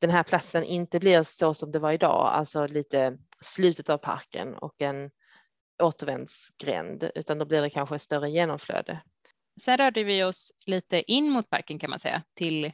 den 0.07 0.17
här 0.17 0.23
platsen 0.23 0.64
inte 0.64 1.01
blir 1.01 1.23
så 1.23 1.55
som 1.55 1.73
det 1.73 1.79
var 1.79 1.93
idag, 1.93 2.33
alltså 2.33 2.67
lite 2.67 3.19
slutet 3.40 3.90
av 3.90 3.99
parken 3.99 4.55
och 4.55 4.83
en 4.83 5.11
återvändsgränd, 5.83 7.11
utan 7.14 7.38
då 7.38 7.45
blir 7.45 7.62
det 7.62 7.71
kanske 7.71 7.95
ett 7.95 8.03
större 8.03 8.31
genomflöde. 8.31 9.01
Sen 9.61 9.77
rörde 9.77 10.05
vi 10.05 10.25
oss 10.25 10.53
lite 10.67 11.12
in 11.12 11.31
mot 11.31 11.51
parken 11.51 11.79
kan 11.79 11.90
man 11.90 11.99
säga, 11.99 12.23
till 12.35 12.73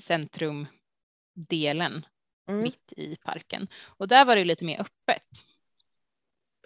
centrumdelen 0.00 2.06
mm. 2.48 2.62
mitt 2.62 2.92
i 2.96 3.16
parken. 3.16 3.68
Och 3.86 4.08
där 4.08 4.24
var 4.24 4.36
det 4.36 4.44
lite 4.44 4.64
mer 4.64 4.80
öppet. 4.80 5.28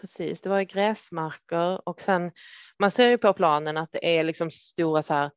Precis, 0.00 0.40
det 0.40 0.48
var 0.48 0.62
gräsmarker 0.62 1.88
och 1.88 2.00
sen 2.00 2.32
man 2.78 2.90
ser 2.90 3.08
ju 3.08 3.18
på 3.18 3.32
planen 3.32 3.76
att 3.76 3.92
det 3.92 4.18
är 4.18 4.24
liksom 4.24 4.50
stora 4.50 5.02
så 5.02 5.14
här 5.14 5.30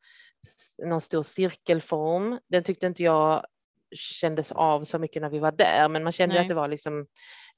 någon 0.86 1.02
stor 1.02 1.24
cirkelform. 1.24 2.40
Den 2.48 2.64
tyckte 2.64 2.88
inte 2.88 3.04
jag 3.04 3.46
kändes 3.95 4.51
av 4.51 4.84
så 4.84 4.99
mycket 4.99 5.21
när 5.21 5.30
vi 5.30 5.39
var 5.39 5.51
där, 5.51 5.89
men 5.89 6.04
man 6.04 6.12
kände 6.12 6.36
Nej. 6.36 6.41
att 6.41 6.47
det 6.47 6.54
var 6.54 6.67
liksom 6.67 7.08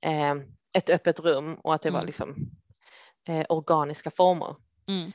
eh, 0.01 0.35
ett 0.77 0.89
öppet 0.89 1.19
rum 1.19 1.55
och 1.55 1.73
att 1.73 1.81
det 1.81 1.89
var 1.89 1.99
Mm. 1.99 2.05
liksom 2.05 2.35
eh, 3.27 3.45
organiska 3.49 4.11
former. 4.11 4.55
Mm. 4.87 5.11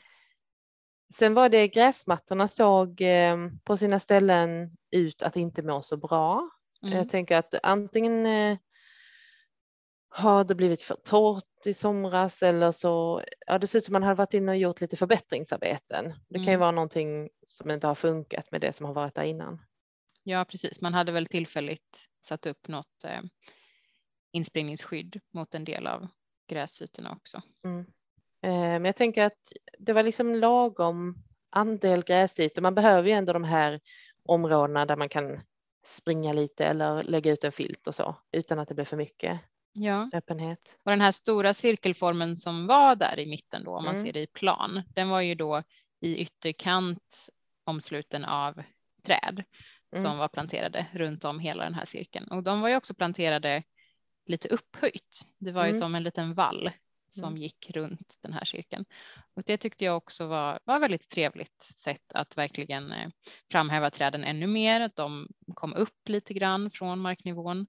Sen 1.14 1.34
var 1.34 1.48
det 1.48 1.68
gräsmattorna 1.68 2.48
såg 2.48 3.00
eh, 3.00 3.36
på 3.64 3.76
sina 3.76 3.98
ställen 3.98 4.70
ut 4.90 5.22
att 5.22 5.36
inte 5.36 5.62
må 5.62 5.82
så 5.82 5.96
bra. 5.96 6.50
Mm. 6.82 6.98
Jag 6.98 7.08
tänker 7.08 7.36
att 7.36 7.54
antingen 7.62 8.26
eh, 8.26 8.58
har 10.10 10.44
det 10.44 10.54
blivit 10.54 10.82
för 10.82 10.94
torrt 11.04 11.66
i 11.66 11.74
somras 11.74 12.42
eller 12.42 12.72
så, 12.72 13.22
ja 13.46 13.58
det 13.58 13.66
ser 13.66 13.78
ut 13.78 13.84
som 13.84 13.92
man 13.92 14.02
hade 14.02 14.14
varit 14.14 14.34
inne 14.34 14.52
och 14.52 14.58
gjort 14.58 14.80
lite 14.80 14.96
förbättringsarbeten. 14.96 16.04
Det 16.28 16.34
kan 16.38 16.44
ju 16.44 16.50
Mm. 16.50 16.60
vara 16.60 16.70
någonting 16.70 17.28
som 17.46 17.70
inte 17.70 17.86
har 17.86 17.94
funkat 17.94 18.50
med 18.52 18.60
det 18.60 18.72
som 18.72 18.86
har 18.86 18.94
varit 18.94 19.14
där 19.14 19.22
innan. 19.22 19.62
Ja, 20.28 20.44
precis. 20.44 20.80
Man 20.80 20.94
hade 20.94 21.12
väl 21.12 21.26
tillfälligt 21.26 22.08
satt 22.20 22.46
upp 22.46 22.68
något 22.68 23.04
eh, 23.04 23.20
inspringningsskydd 24.32 25.20
mot 25.34 25.54
en 25.54 25.64
del 25.64 25.86
av 25.86 26.06
gräsytorna 26.48 27.12
också. 27.12 27.42
Mm. 27.64 27.80
Eh, 28.42 28.50
Men 28.80 28.84
jag 28.84 28.96
tänker 28.96 29.22
att 29.22 29.52
det 29.78 29.92
var 29.92 30.02
liksom 30.02 30.34
lagom 30.34 31.14
andel 31.50 32.02
gräsytor. 32.04 32.62
Man 32.62 32.74
behöver 32.74 33.08
ju 33.08 33.14
ändå 33.14 33.32
de 33.32 33.44
här 33.44 33.80
områdena 34.24 34.86
där 34.86 34.96
man 34.96 35.08
kan 35.08 35.40
springa 35.86 36.32
lite 36.32 36.66
eller 36.66 37.02
lägga 37.02 37.32
ut 37.32 37.44
en 37.44 37.52
filt 37.52 37.86
och 37.86 37.94
så 37.94 38.16
utan 38.32 38.58
att 38.58 38.68
det 38.68 38.74
blir 38.74 38.84
för 38.84 38.96
mycket 38.96 39.40
Ja, 39.72 40.10
öppenhet. 40.12 40.76
och 40.84 40.90
den 40.90 41.00
här 41.00 41.12
stora 41.12 41.54
cirkelformen 41.54 42.36
som 42.36 42.66
var 42.66 42.96
där 42.96 43.18
i 43.18 43.26
mitten 43.26 43.64
då, 43.64 43.76
om 43.76 43.84
man 43.84 43.94
Mm. 43.94 44.06
ser 44.06 44.12
det 44.12 44.20
i 44.20 44.26
plan, 44.26 44.82
den 44.94 45.08
var 45.08 45.20
ju 45.20 45.34
då 45.34 45.62
i 46.00 46.16
ytterkant 46.16 47.28
omsluten 47.64 48.24
av 48.24 48.62
träd 49.02 49.44
Mm. 49.92 50.04
som 50.04 50.18
var 50.18 50.28
planterade 50.28 50.86
runt 50.92 51.24
om 51.24 51.38
hela 51.40 51.64
den 51.64 51.74
här 51.74 51.84
cirkeln. 51.84 52.28
Och 52.28 52.42
de 52.42 52.60
var 52.60 52.68
ju 52.68 52.76
också 52.76 52.94
planterade 52.94 53.62
lite 54.26 54.48
upphöjt. 54.48 55.26
Det 55.38 55.52
var 55.52 55.64
ju 55.64 55.70
Mm. 55.70 55.80
som 55.80 55.94
en 55.94 56.02
liten 56.02 56.34
vall 56.34 56.70
som 57.08 57.24
Mm. 57.28 57.36
gick 57.36 57.70
runt 57.70 58.18
den 58.22 58.32
här 58.32 58.44
cirkeln. 58.44 58.84
Och 59.34 59.42
det 59.46 59.56
tyckte 59.56 59.84
jag 59.84 59.96
också 59.96 60.26
var, 60.26 60.58
var 60.64 60.78
väldigt 60.80 61.08
trevligt 61.08 61.62
sätt 61.62 62.12
att 62.14 62.36
verkligen 62.36 62.92
eh, 62.92 63.08
framhäva 63.50 63.90
träden 63.90 64.24
ännu 64.24 64.46
mer, 64.46 64.80
att 64.80 64.96
de 64.96 65.28
kom 65.54 65.74
upp 65.74 66.08
lite 66.08 66.34
grann 66.34 66.70
från 66.70 66.98
marknivån 66.98 67.66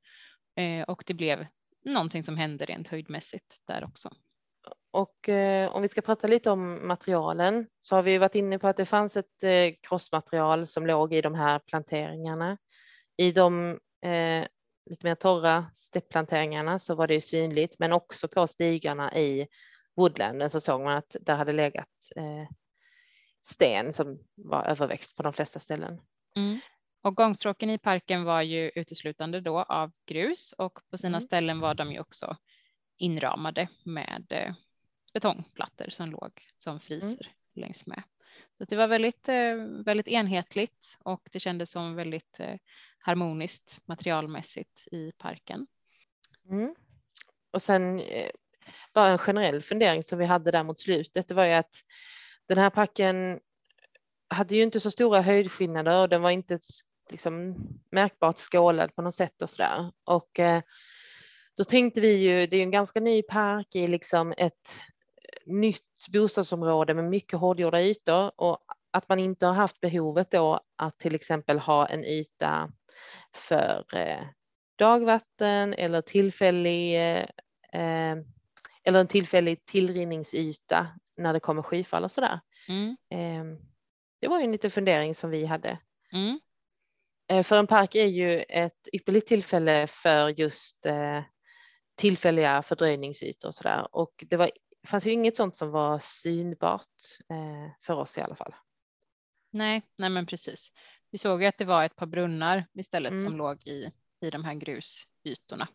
eh, 0.56 0.84
och 0.84 1.04
det 1.06 1.14
blev 1.14 1.48
någonting 1.86 2.24
som 2.24 2.38
hände 2.38 2.66
rent 2.66 2.88
höjdmässigt 2.88 3.60
där 3.68 3.84
också. 3.84 4.12
Och 4.92 5.30
eh, 5.30 5.76
om 5.76 5.82
vi 5.82 5.90
ska 5.90 6.02
prata 6.02 6.28
lite 6.28 6.52
om 6.52 6.88
materialen 6.88 7.68
så 7.80 7.96
har 7.96 8.04
vi 8.04 8.18
varit 8.18 8.36
inne 8.36 8.60
på 8.60 8.68
att 8.68 8.78
det 8.78 8.86
fanns 8.86 9.18
ett 9.18 9.44
eh, 9.44 9.74
krossmaterial 9.82 10.68
som 10.68 10.88
låg 10.88 11.14
i 11.14 11.22
de 11.22 11.36
här 11.36 11.60
planteringarna. 11.60 12.58
I 13.18 13.32
de 13.32 13.80
eh, 14.02 14.48
lite 14.90 15.06
mer 15.08 15.16
torra 15.16 15.72
steppplanteringarna 15.76 16.80
så 16.80 16.96
var 16.96 17.08
det 17.08 17.14
ju 17.14 17.22
synligt, 17.22 17.80
men 17.80 17.94
också 17.94 18.28
på 18.28 18.48
stigarna 18.48 19.16
i 19.16 19.48
woodlanden 19.96 20.50
så 20.50 20.60
såg 20.60 20.82
man 20.82 20.98
att 20.98 21.16
där 21.22 21.36
hade 21.36 21.52
legat 21.52 21.88
eh, 22.16 22.48
sten 23.42 23.94
som 23.94 24.20
var 24.36 24.64
överväxt 24.66 25.16
på 25.18 25.24
de 25.24 25.34
flesta 25.34 25.60
ställen. 25.60 26.02
Och 27.04 27.16
gångstråken 27.16 27.70
i 27.70 27.78
parken 27.78 28.24
var 28.24 28.42
ju 28.42 28.72
uteslutande 28.76 29.42
då 29.42 29.60
av 29.60 29.92
grus 30.06 30.54
och 30.58 30.80
på 30.92 30.98
sina 30.98 31.18
Mm. 31.18 31.22
ställen 31.22 31.60
var 31.60 31.74
de 31.74 31.92
ju 31.92 32.00
också 32.00 32.38
inramade 32.98 33.68
med 33.86 34.26
eh, 34.30 34.54
betongplattor 35.14 35.90
som 35.90 36.12
låg 36.12 36.42
som 36.58 36.80
friser 36.80 37.34
längs 37.56 37.86
med. 37.86 38.04
Så 38.58 38.66
det 38.66 38.76
var 38.76 38.88
väldigt, 38.88 39.30
eh, 39.30 39.56
väldigt 39.86 40.08
enhetligt 40.08 40.98
och 41.00 41.30
det 41.32 41.40
kändes 41.40 41.72
som 41.72 41.96
väldigt 41.96 42.40
eh, 42.40 42.56
harmoniskt 43.00 43.80
materialmässigt 43.86 44.88
i 44.92 45.12
parken. 45.18 45.68
Mm. 46.50 46.76
Och 47.52 47.62
sen 47.62 48.00
eh, 48.00 48.32
bara 48.94 49.10
en 49.10 49.18
generell 49.18 49.62
fundering 49.62 50.04
som 50.04 50.20
vi 50.20 50.26
hade 50.26 50.52
där 50.52 50.64
mot 50.64 50.80
slutet, 50.80 51.28
det 51.28 51.34
var 51.34 51.46
ju 51.46 51.54
att 51.54 51.76
den 52.48 52.58
här 52.58 52.70
parken 52.70 53.40
hade 54.28 54.56
ju 54.56 54.64
inte 54.64 54.80
så 54.80 54.92
stora 54.92 55.22
höjdskillnader 55.22 56.02
och 56.02 56.10
den 56.10 56.22
var 56.22 56.30
inte 56.30 56.58
liksom 57.10 57.56
märkbart 57.92 58.38
skålad 58.38 58.96
på 58.96 59.02
något 59.02 59.16
sätt 59.16 59.42
och 59.42 59.50
sådär. 59.50 59.92
Och 60.04 60.40
eh, 60.40 60.62
då 61.58 61.64
tänkte 61.64 62.02
vi 62.02 62.14
ju, 62.14 62.48
det 62.48 62.56
är 62.56 62.58
ju 62.58 62.64
en 62.64 62.72
ganska 62.72 63.00
ny 63.00 63.22
park 63.22 63.76
i 63.76 63.88
liksom 63.88 64.34
ett 64.38 64.80
nytt 65.50 66.08
bostadsområde 66.14 66.94
med 66.94 67.06
mycket 67.06 67.40
hårdgjorda 67.40 67.82
ytor 67.82 68.32
och 68.36 68.58
att 68.92 69.10
man 69.10 69.20
inte 69.20 69.46
har 69.46 69.54
haft 69.54 69.80
behovet 69.80 70.32
då 70.32 70.60
att 70.76 71.00
till 71.00 71.16
exempel 71.16 71.60
ha 71.60 71.88
en 71.88 72.06
yta 72.06 72.72
för 73.36 73.86
eh, 73.94 74.26
dagvatten 74.76 75.74
eller 75.74 76.02
tillfällig 76.02 76.96
eh, 76.96 77.26
eh, 77.74 78.18
eller 78.84 79.00
en 79.00 79.08
tillfällig 79.08 79.66
tillrinningsyta 79.66 80.88
när 81.18 81.34
det 81.34 81.40
kommer 81.40 81.62
skyfall 81.62 82.04
och 82.04 82.12
sådär. 82.12 82.40
Mm. 82.68 82.98
Eh, 83.10 83.60
det 84.22 84.28
var 84.28 84.40
ju 84.40 84.46
en 84.46 84.52
liten 84.52 84.72
fundering 84.72 85.16
som 85.16 85.30
vi 85.30 85.46
hade. 85.46 85.80
Mm. 86.14 86.40
För 87.44 87.60
en 87.60 87.68
park 87.68 87.96
är 87.96 88.06
ju 88.06 88.42
ett 88.42 88.90
ypperligt 88.94 89.28
tillfälle 89.28 89.88
för 89.88 90.30
just 90.30 90.86
tillfälliga 91.98 92.62
fördröjningsytor 92.62 93.48
och 93.48 93.56
sådär. 93.56 93.88
Och 93.92 94.24
det 94.30 94.38
var, 94.38 94.52
fanns 94.88 95.06
ju 95.08 95.12
inget 95.12 95.36
sånt 95.38 95.56
som 95.56 95.72
var 95.72 96.00
synbart 96.00 96.86
eh, 97.30 97.72
för 97.82 97.94
oss 97.94 98.18
i 98.18 98.22
alla 98.22 98.36
fall. 98.36 98.56
Nej, 99.52 99.82
nej 99.98 100.10
men 100.10 100.26
precis. 100.26 100.72
Vi 101.12 101.18
såg 101.18 101.42
ju 101.42 101.48
att 101.48 101.58
det 101.58 101.66
var 101.66 101.84
ett 101.86 101.96
par 101.96 102.06
brunnar 102.06 102.66
istället 102.74 103.12
Mm. 103.12 103.24
som 103.24 103.38
låg 103.38 103.68
i, 103.68 103.92
i 104.22 104.30
de 104.30 104.44
här 104.44 104.54
grusytorna 104.54 105.68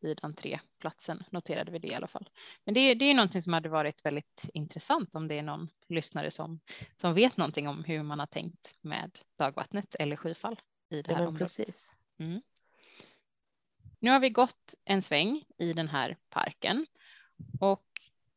vid 0.00 0.20
entréplatsen, 0.22 1.24
noterade 1.30 1.72
vi 1.72 1.78
det 1.78 1.88
i 1.88 1.94
alla 1.94 2.06
fall. 2.06 2.30
Men 2.64 2.74
det, 2.74 2.94
det 2.94 3.04
är 3.04 3.14
någonting 3.14 3.42
som 3.42 3.52
hade 3.52 3.68
varit 3.68 4.04
väldigt 4.04 4.44
intressant 4.54 5.14
om 5.14 5.28
det 5.28 5.38
är 5.38 5.42
någon 5.42 5.68
lyssnare 5.88 6.30
som, 6.30 6.60
som 6.96 7.14
vet 7.14 7.36
någonting 7.36 7.68
om 7.68 7.84
hur 7.84 8.02
man 8.02 8.18
har 8.18 8.26
tänkt 8.26 8.78
med 8.80 9.18
dagvattnet 9.38 9.94
eller 9.98 10.16
skyfall 10.16 10.60
i 10.90 11.02
det 11.02 11.10
Ja, 11.10 11.14
här 11.16 11.20
men 11.24 11.28
området. 11.28 11.56
precis. 11.56 11.88
Nu 14.00 14.10
har 14.10 14.20
vi 14.20 14.30
gått 14.30 14.74
en 14.84 15.02
sväng 15.02 15.44
i 15.58 15.72
den 15.72 15.88
här 15.88 16.16
parken 16.28 16.86
och 17.60 17.86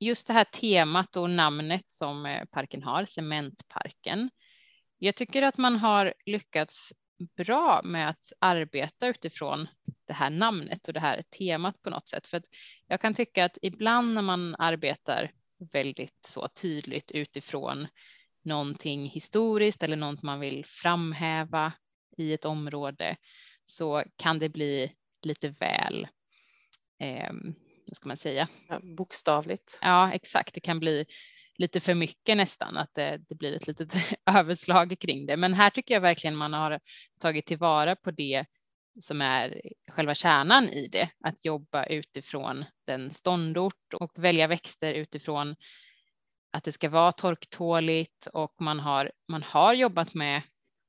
just 0.03 0.27
det 0.27 0.33
här 0.33 0.43
temat 0.43 1.15
och 1.15 1.29
namnet 1.29 1.91
som 1.91 2.25
eh, 2.25 2.45
parken 2.45 2.83
har, 2.83 3.05
Cementparken. 3.05 4.29
Jag 4.97 5.15
tycker 5.15 5.41
att 5.41 5.57
man 5.57 5.75
har 5.75 6.13
lyckats 6.25 6.93
bra 7.37 7.81
med 7.83 8.09
att 8.09 8.31
arbeta 8.39 9.07
utifrån 9.07 9.67
det 10.07 10.13
här 10.13 10.29
namnet 10.29 10.87
och 10.87 10.93
det 10.93 10.99
här 10.99 11.23
temat 11.37 11.81
på 11.81 11.89
något 11.89 12.07
sätt. 12.07 12.27
För 12.27 12.37
att 12.37 12.45
jag 12.87 13.01
kan 13.01 13.13
tycka 13.13 13.45
att 13.45 13.57
ibland 13.61 14.13
när 14.13 14.21
man 14.21 14.55
arbetar 14.59 15.31
väldigt 15.71 16.25
så 16.25 16.47
tydligt 16.47 17.11
utifrån 17.11 17.87
någonting 18.43 19.09
historiskt 19.09 19.83
eller 19.83 19.95
något 19.95 20.21
man 20.21 20.39
vill 20.39 20.65
framhäva 20.65 21.73
i 22.17 22.33
ett 22.33 22.45
område 22.45 23.15
så 23.65 24.03
kan 24.15 24.39
det 24.39 24.49
bli 24.49 24.91
lite 25.21 25.49
väl, 25.49 26.07
eh, 26.99 27.33
vad 27.87 27.95
ska 27.95 28.07
man 28.07 28.17
säga? 28.17 28.47
Ja, 28.69 28.79
bokstavligt. 28.83 29.79
Ja, 29.81 30.11
exakt. 30.13 30.53
Det 30.53 30.59
kan 30.59 30.79
bli 30.79 31.05
lite 31.57 31.79
för 31.79 31.93
mycket 31.93 32.37
nästan, 32.37 32.77
att 32.77 32.93
det, 32.93 33.17
det 33.29 33.35
blir 33.35 33.55
ett 33.55 33.67
litet 33.67 33.93
överslag 34.25 34.95
kring 34.99 35.25
det. 35.25 35.37
Men 35.37 35.53
här 35.53 35.69
tycker 35.69 35.93
jag 35.93 36.01
verkligen 36.01 36.35
man 36.35 36.53
har 36.53 36.79
tagit 37.19 37.45
tillvara 37.45 37.95
på 37.95 38.11
det 38.11 38.45
som 39.01 39.21
är 39.21 39.61
själva 39.91 40.15
kärnan 40.15 40.69
i 40.69 40.87
det, 40.87 41.09
att 41.23 41.45
jobba 41.45 41.85
utifrån 41.85 42.65
den 42.87 43.11
ståndort 43.11 43.93
och 43.93 44.11
välja 44.15 44.47
växter 44.47 44.93
utifrån 44.93 45.55
att 46.51 46.63
det 46.63 46.71
ska 46.71 46.89
vara 46.89 47.11
torktåligt 47.11 48.27
och 48.33 48.55
man 48.59 48.79
har, 48.79 49.11
man 49.27 49.43
har 49.43 49.73
jobbat 49.73 50.13
med 50.13 50.41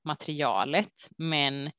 materialet, 0.05 1.09
men 1.19 1.71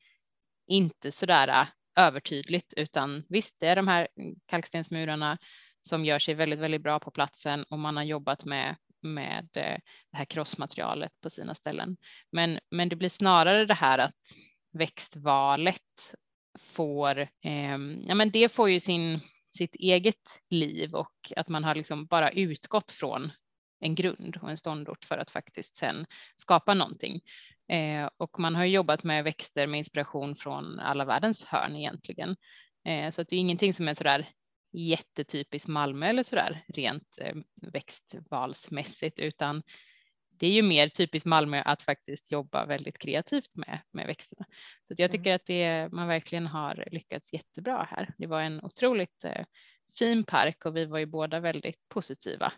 inte 0.67 1.11
sådär 1.11 1.67
övertydligt, 1.95 2.73
utan 2.77 3.23
visst, 3.29 3.55
det 3.59 3.67
är 3.67 3.75
de 3.75 3.87
här 3.87 4.07
kalkstensmurarna 4.45 5.37
som 5.81 6.05
gör 6.05 6.19
sig 6.19 6.33
väldigt, 6.33 6.59
väldigt 6.59 6.83
bra 6.83 6.99
på 6.99 7.11
platsen 7.11 7.63
och 7.63 7.79
man 7.79 7.97
har 7.97 8.03
jobbat 8.03 8.45
med 8.45 8.75
med 9.05 9.49
eh, 9.53 9.77
det 10.11 10.17
här 10.17 10.25
krossmaterialet 10.25 11.11
på 11.21 11.29
sina 11.29 11.55
ställen. 11.55 11.97
Men, 12.31 12.59
men 12.71 12.89
det 12.89 12.95
blir 12.95 13.09
snarare 13.09 13.65
det 13.65 13.73
här 13.73 13.97
att 13.97 14.21
växtvalet 14.71 16.15
får, 16.59 17.19
eh, 17.19 17.77
ja 18.07 18.15
men 18.15 18.31
det 18.31 18.51
får 18.51 18.69
ju 18.69 18.79
sin, 18.79 19.19
sitt 19.57 19.75
eget 19.75 20.41
liv 20.49 20.93
och 20.93 21.33
att 21.35 21.47
man 21.47 21.63
har 21.63 21.75
liksom 21.75 22.05
bara 22.05 22.31
utgått 22.31 22.91
från 22.91 23.31
en 23.79 23.95
grund 23.95 24.37
och 24.41 24.49
en 24.49 24.57
ståndort 24.57 25.05
för 25.05 25.17
att 25.17 25.31
faktiskt 25.31 25.75
sen 25.75 26.05
skapa 26.35 26.73
någonting. 26.73 27.21
Eh, 27.67 28.09
och 28.17 28.39
man 28.39 28.55
har 28.55 28.65
jobbat 28.65 29.03
med 29.03 29.23
växter 29.23 29.67
med 29.67 29.77
inspiration 29.77 30.35
från 30.35 30.79
alla 30.79 31.05
världens 31.05 31.43
hörn 31.43 31.75
egentligen. 31.75 32.35
Eh, 32.85 33.11
så 33.11 33.21
att 33.21 33.27
det 33.27 33.35
är 33.35 33.39
ingenting 33.39 33.73
som 33.73 33.87
är 33.87 33.93
sådär 33.93 34.29
jättetypiskt 34.71 35.67
Malmö 35.67 36.05
eller 36.05 36.23
sådär 36.23 36.63
rent 36.67 37.17
eh, 37.21 37.35
växtvalsmässigt, 37.61 39.19
utan 39.19 39.63
det 40.29 40.47
är 40.47 40.51
ju 40.51 40.61
mer 40.61 40.87
typiskt 40.87 41.25
Malmö 41.25 41.61
att 41.61 41.81
faktiskt 41.81 42.31
jobba 42.31 42.65
väldigt 42.65 42.97
kreativt 42.97 43.55
med, 43.55 43.81
med 43.91 44.07
växterna. 44.07 44.45
Så 44.87 44.93
jag 44.97 45.11
tycker 45.11 45.29
mm. 45.29 45.35
att 45.35 45.45
det, 45.45 45.89
man 45.91 46.07
verkligen 46.07 46.47
har 46.47 46.87
lyckats 46.91 47.33
jättebra 47.33 47.87
här. 47.91 48.13
Det 48.17 48.27
var 48.27 48.41
en 48.41 48.63
otroligt 48.63 49.23
eh, 49.23 49.45
fin 49.99 50.23
park 50.23 50.65
och 50.65 50.75
vi 50.75 50.85
var 50.85 50.99
ju 50.99 51.05
båda 51.05 51.39
väldigt 51.39 51.89
positiva 51.89 52.53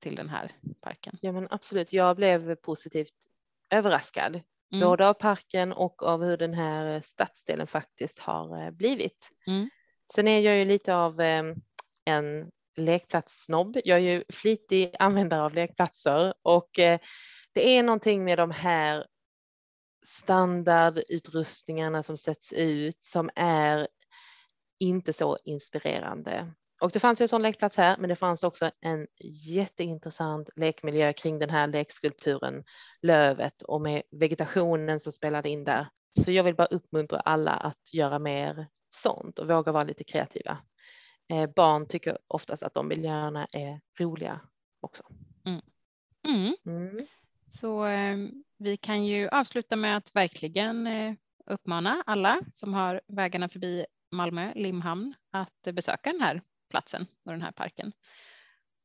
till 0.00 0.14
den 0.14 0.28
här 0.28 0.52
parken. 0.80 1.18
Ja 1.20 1.32
men 1.32 1.46
absolut, 1.50 1.92
jag 1.92 2.16
blev 2.16 2.54
positivt 2.54 3.14
överraskad 3.72 4.40
mm. 4.72 4.88
både 4.88 5.08
av 5.08 5.14
parken 5.14 5.72
och 5.72 6.02
av 6.02 6.24
hur 6.24 6.36
den 6.36 6.54
här 6.54 7.00
stadsdelen 7.00 7.66
faktiskt 7.66 8.18
har 8.18 8.64
eh, 8.64 8.70
blivit. 8.70 9.28
Mm. 9.46 9.70
Sen 10.14 10.28
är 10.28 10.40
jag 10.40 10.58
ju 10.58 10.64
lite 10.64 10.94
av 10.94 11.20
eh, 11.20 11.44
en 12.04 12.50
lekplatssnobb. 12.76 13.78
Jag 13.84 13.98
är 13.98 14.02
ju 14.02 14.24
flitig 14.28 14.94
användare 14.98 15.42
av 15.42 15.54
lekplatser 15.54 16.34
och 16.42 16.78
eh, 16.78 17.00
det 17.52 17.68
är 17.68 17.82
någonting 17.82 18.24
med 18.24 18.38
de 18.38 18.50
här 18.50 19.06
standardutrustningarna 20.06 22.02
som 22.02 22.18
sätts 22.18 22.52
ut 22.52 23.02
som 23.02 23.30
är 23.36 23.88
inte 24.78 25.12
så 25.12 25.38
inspirerande. 25.44 26.52
Och 26.82 26.90
det 26.90 27.00
fanns 27.00 27.20
en 27.20 27.28
sån 27.28 27.42
lekplats 27.42 27.76
här, 27.76 27.96
men 27.96 28.08
det 28.08 28.16
fanns 28.16 28.42
också 28.42 28.70
en 28.80 29.06
jätteintressant 29.46 30.48
lekmiljö 30.56 31.12
kring 31.12 31.38
den 31.38 31.50
här 31.50 31.66
lekskulpturen 31.66 32.64
Lövet 33.02 33.62
och 33.62 33.80
med 33.80 34.02
vegetationen 34.10 35.00
som 35.00 35.12
spelade 35.12 35.48
in 35.48 35.64
där. 35.64 35.88
Så 36.24 36.32
jag 36.32 36.44
vill 36.44 36.54
bara 36.54 36.66
uppmuntra 36.66 37.20
alla 37.20 37.50
att 37.50 37.94
göra 37.94 38.18
mer 38.18 38.66
sånt 38.90 39.38
och 39.38 39.48
våga 39.48 39.72
vara 39.72 39.84
lite 39.84 40.04
kreativa. 40.04 40.58
Eh, 41.32 41.50
barn 41.56 41.88
tycker 41.88 42.18
oftast 42.28 42.62
att 42.62 42.74
de 42.74 42.88
miljöerna 42.88 43.46
är 43.52 43.80
roliga 44.00 44.40
också. 44.80 45.02
Mm. 45.46 45.60
Mm. 46.28 46.54
Mm. 46.66 47.06
Så 47.48 47.86
eh, 47.86 48.16
vi 48.58 48.76
kan 48.76 49.04
ju 49.04 49.28
avsluta 49.28 49.76
med 49.76 49.96
att 49.96 50.16
verkligen 50.16 50.86
eh, 50.86 51.14
uppmana 51.46 52.02
alla 52.06 52.40
som 52.54 52.74
har 52.74 53.00
vägarna 53.08 53.48
förbi 53.48 53.86
Malmö, 54.10 54.52
Limhamn, 54.54 55.14
att 55.30 55.74
besöka 55.74 56.12
den 56.12 56.20
här 56.20 56.42
platsen 56.72 57.06
och 57.24 57.32
den 57.32 57.42
här 57.42 57.52
parken. 57.52 57.92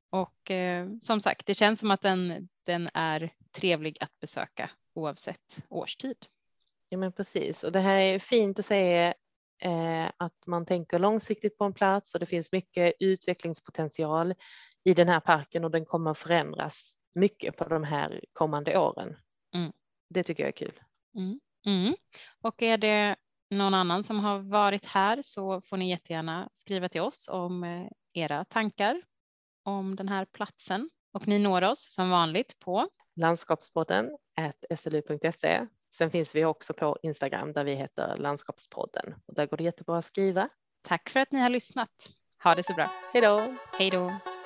Och 0.09 0.51
eh, 0.51 0.87
som 1.01 1.21
sagt, 1.21 1.45
det 1.45 1.53
känns 1.53 1.79
som 1.79 1.91
att 1.91 2.01
den, 2.01 2.49
den 2.63 2.89
är 2.93 3.33
trevlig 3.51 3.97
att 3.99 4.19
besöka 4.19 4.69
oavsett 4.93 5.57
årstid. 5.69 6.17
Ja, 6.89 6.97
men 6.97 7.11
precis. 7.11 7.63
Och 7.63 7.71
det 7.71 7.79
här 7.79 7.99
är 7.99 8.19
fint 8.19 8.59
att 8.59 8.65
se 8.65 9.13
eh, 9.61 10.05
att 10.17 10.45
man 10.45 10.65
tänker 10.65 10.99
långsiktigt 10.99 11.57
på 11.57 11.63
en 11.63 11.73
plats 11.73 12.13
och 12.13 12.19
det 12.19 12.25
finns 12.25 12.51
mycket 12.51 12.93
utvecklingspotential 12.99 14.33
i 14.83 14.93
den 14.93 15.09
här 15.09 15.19
parken 15.19 15.63
och 15.63 15.71
den 15.71 15.85
kommer 15.85 16.13
förändras 16.13 16.97
mycket 17.15 17.57
på 17.57 17.63
de 17.63 17.83
här 17.83 18.23
kommande 18.33 18.77
åren. 18.77 19.17
Mm. 19.55 19.71
Det 20.09 20.23
tycker 20.23 20.43
jag 20.43 20.47
är 20.47 20.57
kul. 20.57 20.79
Mm. 21.15 21.39
Mm. 21.65 21.95
Och 22.41 22.61
är 22.61 22.77
det 22.77 23.15
någon 23.49 23.73
annan 23.73 24.03
som 24.03 24.19
har 24.19 24.39
varit 24.39 24.85
här 24.85 25.21
så 25.21 25.61
får 25.61 25.77
ni 25.77 25.89
jättegärna 25.89 26.49
skriva 26.53 26.89
till 26.89 27.01
oss 27.01 27.27
om 27.31 27.63
eh, 27.63 27.87
era 28.13 28.45
tankar 28.45 29.01
om 29.63 29.95
den 29.95 30.09
här 30.09 30.25
platsen. 30.25 30.89
Och 31.13 31.27
ni 31.27 31.39
når 31.39 31.61
oss 31.61 31.93
som 31.93 32.09
vanligt 32.09 32.59
på 32.59 32.87
landskapspodden 33.15 34.17
slu.se. 34.77 35.67
Sen 35.93 36.11
finns 36.11 36.35
vi 36.35 36.45
också 36.45 36.73
på 36.73 36.97
Instagram 37.01 37.53
där 37.53 37.63
vi 37.63 37.73
heter 37.73 38.17
landskapspodden 38.17 39.15
och 39.25 39.33
där 39.33 39.45
går 39.45 39.57
det 39.57 39.63
jättebra 39.63 39.97
att 39.97 40.05
skriva. 40.05 40.49
Tack 40.81 41.09
för 41.09 41.19
att 41.19 41.31
ni 41.31 41.39
har 41.39 41.49
lyssnat. 41.49 42.11
Ha 42.43 42.55
det 42.55 42.63
så 42.63 42.73
bra. 42.73 42.89
Hej 43.13 43.21
då. 43.21 43.55
Hej 43.79 43.89
då. 43.89 44.36